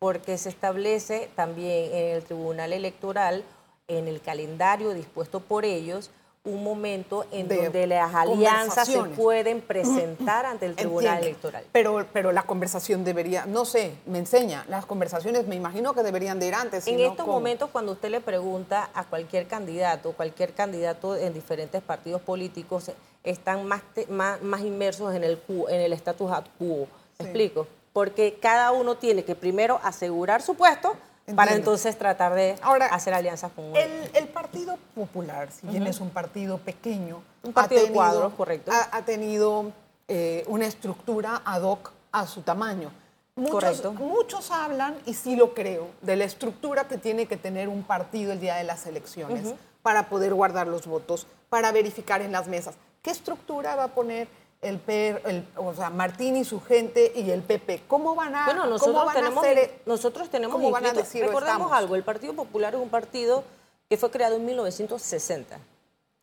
porque 0.00 0.38
se 0.38 0.48
establece 0.48 1.28
también 1.34 1.92
en 1.92 2.14
el 2.16 2.22
Tribunal 2.22 2.72
Electoral, 2.72 3.42
en 3.88 4.06
el 4.06 4.20
calendario 4.20 4.94
dispuesto 4.94 5.40
por 5.40 5.64
ellos, 5.64 6.10
un 6.44 6.62
momento 6.64 7.26
en 7.30 7.48
De 7.48 7.64
donde 7.64 7.86
las 7.86 8.14
alianzas 8.14 8.86
se 8.88 9.02
pueden 9.02 9.60
presentar 9.66 10.46
ante 10.46 10.66
el 10.66 10.76
Tribunal 10.76 11.16
Entiendo. 11.18 11.26
Electoral. 11.48 11.64
Pero, 11.72 12.06
pero 12.12 12.32
la 12.32 12.42
conversación 12.44 13.04
debería, 13.04 13.44
no 13.46 13.64
sé, 13.64 13.92
me 14.06 14.18
enseña, 14.18 14.64
las 14.68 14.86
conversaciones 14.86 15.46
me 15.46 15.56
imagino 15.56 15.92
que 15.94 16.02
deberían 16.02 16.38
de 16.38 16.46
ir 16.46 16.54
antes. 16.54 16.86
En 16.86 17.00
estos 17.00 17.18
¿cómo? 17.26 17.32
momentos, 17.34 17.70
cuando 17.70 17.92
usted 17.92 18.10
le 18.10 18.20
pregunta 18.20 18.88
a 18.94 19.04
cualquier 19.04 19.46
candidato, 19.46 20.12
cualquier 20.12 20.54
candidato 20.54 21.16
en 21.16 21.34
diferentes 21.34 21.82
partidos 21.82 22.22
políticos, 22.22 22.90
están 23.24 23.66
más, 23.66 23.82
te- 23.94 24.06
más, 24.06 24.40
más 24.42 24.60
inmersos 24.62 25.14
en 25.14 25.24
el, 25.24 25.38
en 25.68 25.80
el 25.80 25.92
status 25.92 26.30
quo. 26.58 26.86
¿Me 27.18 27.24
Sí. 27.24 27.24
explico? 27.24 27.66
Porque 27.92 28.38
cada 28.40 28.70
uno 28.70 28.94
tiene 28.96 29.24
que 29.24 29.34
primero 29.34 29.80
asegurar 29.82 30.40
su 30.40 30.54
puesto 30.54 30.94
para 31.34 31.54
entonces 31.54 31.96
tratar 31.98 32.34
de 32.34 32.56
Ahora, 32.62 32.86
hacer 32.86 33.14
alianzas 33.14 33.50
con. 33.52 33.74
El, 33.76 34.10
el 34.14 34.28
Partido 34.28 34.76
Popular, 34.94 35.48
si 35.50 35.66
bien 35.66 35.86
es 35.86 36.00
un 36.00 36.10
partido 36.10 36.58
pequeño, 36.58 37.22
Un 37.42 37.52
partido 37.52 37.82
de 37.84 37.92
cuadros, 37.92 38.32
correcto. 38.34 38.70
Ha, 38.72 38.96
ha 38.96 39.04
tenido 39.04 39.72
eh, 40.08 40.44
una 40.46 40.66
estructura 40.66 41.42
ad 41.44 41.62
hoc 41.62 41.92
a 42.12 42.26
su 42.26 42.42
tamaño. 42.42 42.90
Muchos, 43.36 43.52
Correcto. 43.54 43.92
muchos 43.92 44.50
hablan, 44.50 44.96
y 45.06 45.14
sí 45.14 45.36
lo 45.36 45.54
creo, 45.54 45.86
de 46.02 46.16
la 46.16 46.24
estructura 46.24 46.88
que 46.88 46.98
tiene 46.98 47.26
que 47.26 47.36
tener 47.36 47.68
un 47.68 47.84
partido 47.84 48.32
el 48.32 48.40
día 48.40 48.56
de 48.56 48.64
las 48.64 48.84
elecciones 48.86 49.54
para 49.82 50.08
poder 50.08 50.34
guardar 50.34 50.66
los 50.66 50.86
votos. 50.86 51.26
para 51.48 51.70
verificar 51.72 52.20
en 52.20 52.32
las 52.32 52.46
mesas. 52.48 52.74
¿Qué 53.00 53.10
estructura 53.10 53.74
va 53.76 53.84
a 53.84 53.88
poner 53.88 54.28
el, 54.60 54.78
per, 54.78 55.22
el 55.26 55.46
o 55.56 55.72
sea, 55.74 55.90
Martín 55.90 56.36
y 56.36 56.44
su 56.44 56.60
gente 56.60 57.12
y 57.14 57.30
el 57.30 57.42
PP? 57.42 57.84
¿Cómo 57.86 58.14
van 58.14 58.34
a, 58.34 58.44
bueno, 58.46 58.66
nosotros 58.66 58.94
cómo 58.94 59.06
van 59.06 59.14
tenemos, 59.16 59.44
a 59.44 59.48
hacer? 59.50 59.80
Nosotros 59.86 60.28
tenemos 60.30 60.54
¿cómo 60.56 60.70
van 60.70 60.84
a 60.84 60.88
inscrito- 60.88 61.04
decir, 61.04 61.24
recordemos 61.26 61.72
algo, 61.72 61.94
el 61.94 62.02
Partido 62.04 62.34
Popular 62.34 62.74
es 62.74 62.80
un 62.80 62.88
partido 62.88 63.44
que 63.88 63.96
fue 63.96 64.10
creado 64.10 64.36
en 64.36 64.44
1960. 64.44 65.56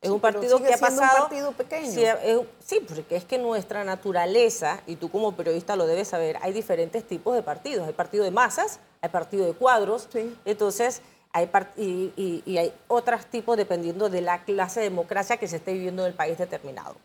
Es 0.01 0.09
Sí, 0.09 0.13
un 0.13 0.19
partido 0.19 0.59
que 0.61 0.71
ha 0.73 0.77
siendo 0.77 0.95
un 0.95 0.99
pasado. 1.07 1.19
partido 1.27 1.51
pequeño. 1.53 1.91
Sí, 1.91 2.03
es- 2.03 2.39
sí, 2.63 2.79
porque 2.87 3.15
es 3.15 3.25
que 3.25 3.37
nuestra 3.39 3.83
naturaleza, 3.83 4.81
y 4.85 4.97
tú 4.97 5.09
como 5.09 5.31
periodista 5.31 5.75
lo 5.75 5.87
debes 5.87 6.09
saber, 6.09 6.37
hay 6.41 6.53
diferentes 6.53 7.07
tipos 7.07 7.33
de 7.35 7.41
partidos. 7.41 7.87
Hay 7.87 7.93
partido 7.93 8.23
de 8.23 8.31
masas, 8.31 8.79
hay 9.01 9.09
partido 9.09 9.45
de 9.47 9.53
cuadros. 9.53 10.07
Sí. 10.11 10.35
Entonces, 10.45 11.01
hay 11.31 11.49
y, 11.75 12.13
y- 12.15 12.43
y 12.45 12.57
hay 12.59 12.73
otros 12.87 13.25
tipos 13.25 13.57
dependiendo 13.57 14.09
de 14.09 14.21
la 14.21 14.43
clase 14.43 14.81
de 14.81 14.89
democracia 14.89 15.37
que 15.37 15.47
se 15.47 15.55
esté 15.55 15.73
viviendo 15.73 16.03
en 16.03 16.09
el 16.09 16.13
país 16.13 16.37
determinado. 16.37 16.95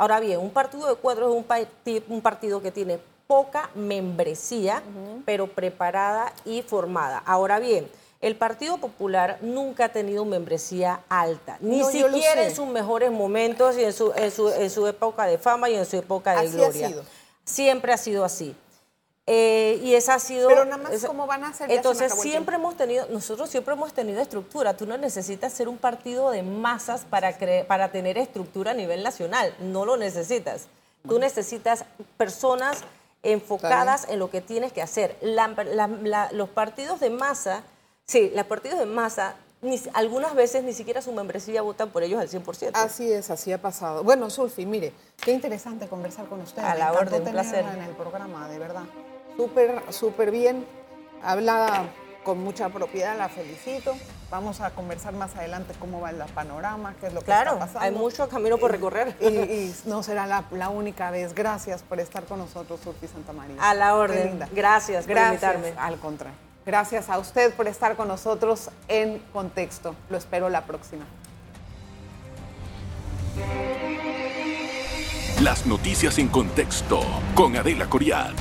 Ahora 0.00 0.18
bien, 0.18 0.40
un 0.40 0.48
partido 0.48 0.86
de 0.88 0.94
cuadros 0.94 1.28
es 1.30 1.36
un, 1.36 1.44
parti- 1.44 2.02
un 2.08 2.22
partido 2.22 2.62
que 2.62 2.70
tiene 2.70 2.98
poca 3.26 3.68
membresía, 3.74 4.82
pero 5.26 5.46
preparada 5.46 6.32
y 6.46 6.62
formada. 6.62 7.18
Ahora 7.26 7.58
bien, 7.58 7.86
el 8.22 8.34
Partido 8.34 8.78
Popular 8.78 9.36
nunca 9.42 9.84
ha 9.84 9.88
tenido 9.90 10.24
membresía 10.24 11.00
alta, 11.10 11.58
ni 11.60 11.80
No, 11.80 11.90
siquiera 11.90 12.44
en 12.46 12.56
sus 12.56 12.66
mejores 12.66 13.10
momentos 13.10 13.76
y 13.76 13.84
en 13.84 13.92
su, 13.92 14.10
en, 14.16 14.30
su, 14.30 14.48
en 14.48 14.70
su 14.70 14.86
época 14.86 15.26
de 15.26 15.36
fama 15.36 15.68
y 15.68 15.74
en 15.74 15.84
su 15.84 15.98
época 15.98 16.32
de 16.32 16.38
Así 16.48 16.48
ha 16.48 16.50
gloria. 16.70 16.88
sido. 16.88 17.04
Siempre 17.44 17.92
ha 17.92 17.98
sido 17.98 18.24
así. 18.24 18.56
Eh, 19.32 19.78
y 19.84 19.94
esa 19.94 20.14
ha 20.14 20.18
sido... 20.18 20.48
Pero 20.48 20.64
nada 20.64 20.82
más, 20.82 20.92
esa- 20.92 21.06
¿cómo 21.06 21.24
van 21.24 21.44
a 21.44 21.50
hacer? 21.50 21.70
Entonces, 21.70 22.12
siempre 22.20 22.56
hemos 22.56 22.76
tenido, 22.76 23.06
nosotros 23.10 23.48
siempre 23.48 23.74
hemos 23.74 23.92
tenido 23.92 24.20
estructura. 24.20 24.76
Tú 24.76 24.86
no 24.86 24.96
necesitas 24.98 25.52
ser 25.52 25.68
un 25.68 25.78
partido 25.78 26.32
de 26.32 26.42
masas 26.42 27.02
para, 27.08 27.38
cre- 27.38 27.64
para 27.64 27.92
tener 27.92 28.18
estructura 28.18 28.72
a 28.72 28.74
nivel 28.74 29.04
nacional. 29.04 29.54
No 29.60 29.84
lo 29.84 29.96
necesitas. 29.96 30.66
Tú 31.06 31.20
necesitas 31.20 31.84
personas 32.16 32.78
enfocadas 33.22 34.06
en 34.08 34.18
lo 34.18 34.30
que 34.30 34.40
tienes 34.40 34.72
que 34.72 34.82
hacer. 34.82 35.16
La- 35.20 35.46
la- 35.48 35.86
la- 35.86 36.32
los 36.32 36.48
partidos 36.48 36.98
de 36.98 37.10
masa, 37.10 37.62
sí, 38.06 38.32
los 38.34 38.46
partidos 38.46 38.80
de 38.80 38.86
masa, 38.86 39.36
ni- 39.62 39.80
algunas 39.92 40.34
veces 40.34 40.64
ni 40.64 40.72
siquiera 40.72 41.02
su 41.02 41.12
membresía 41.12 41.62
votan 41.62 41.90
por 41.90 42.02
ellos 42.02 42.18
al 42.20 42.28
100%. 42.28 42.70
Así 42.74 43.12
es, 43.12 43.30
así 43.30 43.52
ha 43.52 43.62
pasado. 43.62 44.02
Bueno, 44.02 44.28
Sulfi, 44.28 44.66
mire, 44.66 44.92
qué 45.22 45.30
interesante 45.30 45.86
conversar 45.86 46.26
con 46.26 46.40
usted. 46.40 46.62
A 46.64 46.74
la 46.74 46.92
orden, 46.92 47.22
un 47.22 47.30
placer. 47.30 47.64
en 47.64 47.82
el 47.82 47.94
programa, 47.94 48.48
de 48.48 48.58
verdad. 48.58 48.82
Súper, 49.40 49.82
súper 49.90 50.30
bien. 50.30 50.66
Habla 51.22 51.84
con 52.24 52.38
mucha 52.42 52.68
propiedad, 52.68 53.16
la 53.16 53.30
felicito. 53.30 53.94
Vamos 54.30 54.60
a 54.60 54.70
conversar 54.70 55.14
más 55.14 55.34
adelante 55.34 55.72
cómo 55.80 55.98
va 56.00 56.10
el 56.10 56.18
panorama, 56.34 56.94
qué 57.00 57.06
es 57.06 57.14
lo 57.14 57.20
que 57.20 57.24
Claro, 57.26 57.52
está 57.52 57.60
pasando. 57.66 57.80
hay 57.80 57.90
mucho 57.90 58.28
camino 58.28 58.58
por 58.58 58.70
recorrer. 58.70 59.16
Y, 59.18 59.26
y 59.26 59.74
no 59.86 60.02
será 60.02 60.26
la, 60.26 60.44
la 60.52 60.68
única 60.68 61.10
vez. 61.10 61.34
Gracias 61.34 61.82
por 61.82 61.98
estar 62.00 62.24
con 62.24 62.38
nosotros, 62.38 62.80
Sulfi 62.84 63.08
Santa 63.08 63.32
María. 63.32 63.56
A 63.58 63.72
la 63.74 63.96
orden. 63.96 64.26
linda. 64.28 64.48
Gracias 64.52 65.04
por 65.06 65.14
Gracias, 65.14 65.54
invitarme. 65.54 65.80
Al 65.80 65.98
contrario. 65.98 66.36
Gracias 66.66 67.08
a 67.08 67.18
usted 67.18 67.54
por 67.54 67.66
estar 67.66 67.96
con 67.96 68.08
nosotros 68.08 68.68
en 68.88 69.20
Contexto. 69.32 69.94
Lo 70.10 70.18
espero 70.18 70.50
la 70.50 70.66
próxima. 70.66 71.06
Las 75.40 75.64
noticias 75.64 76.18
en 76.18 76.28
contexto 76.28 77.00
con 77.34 77.56
Adela 77.56 77.86
Coriad. 77.88 78.34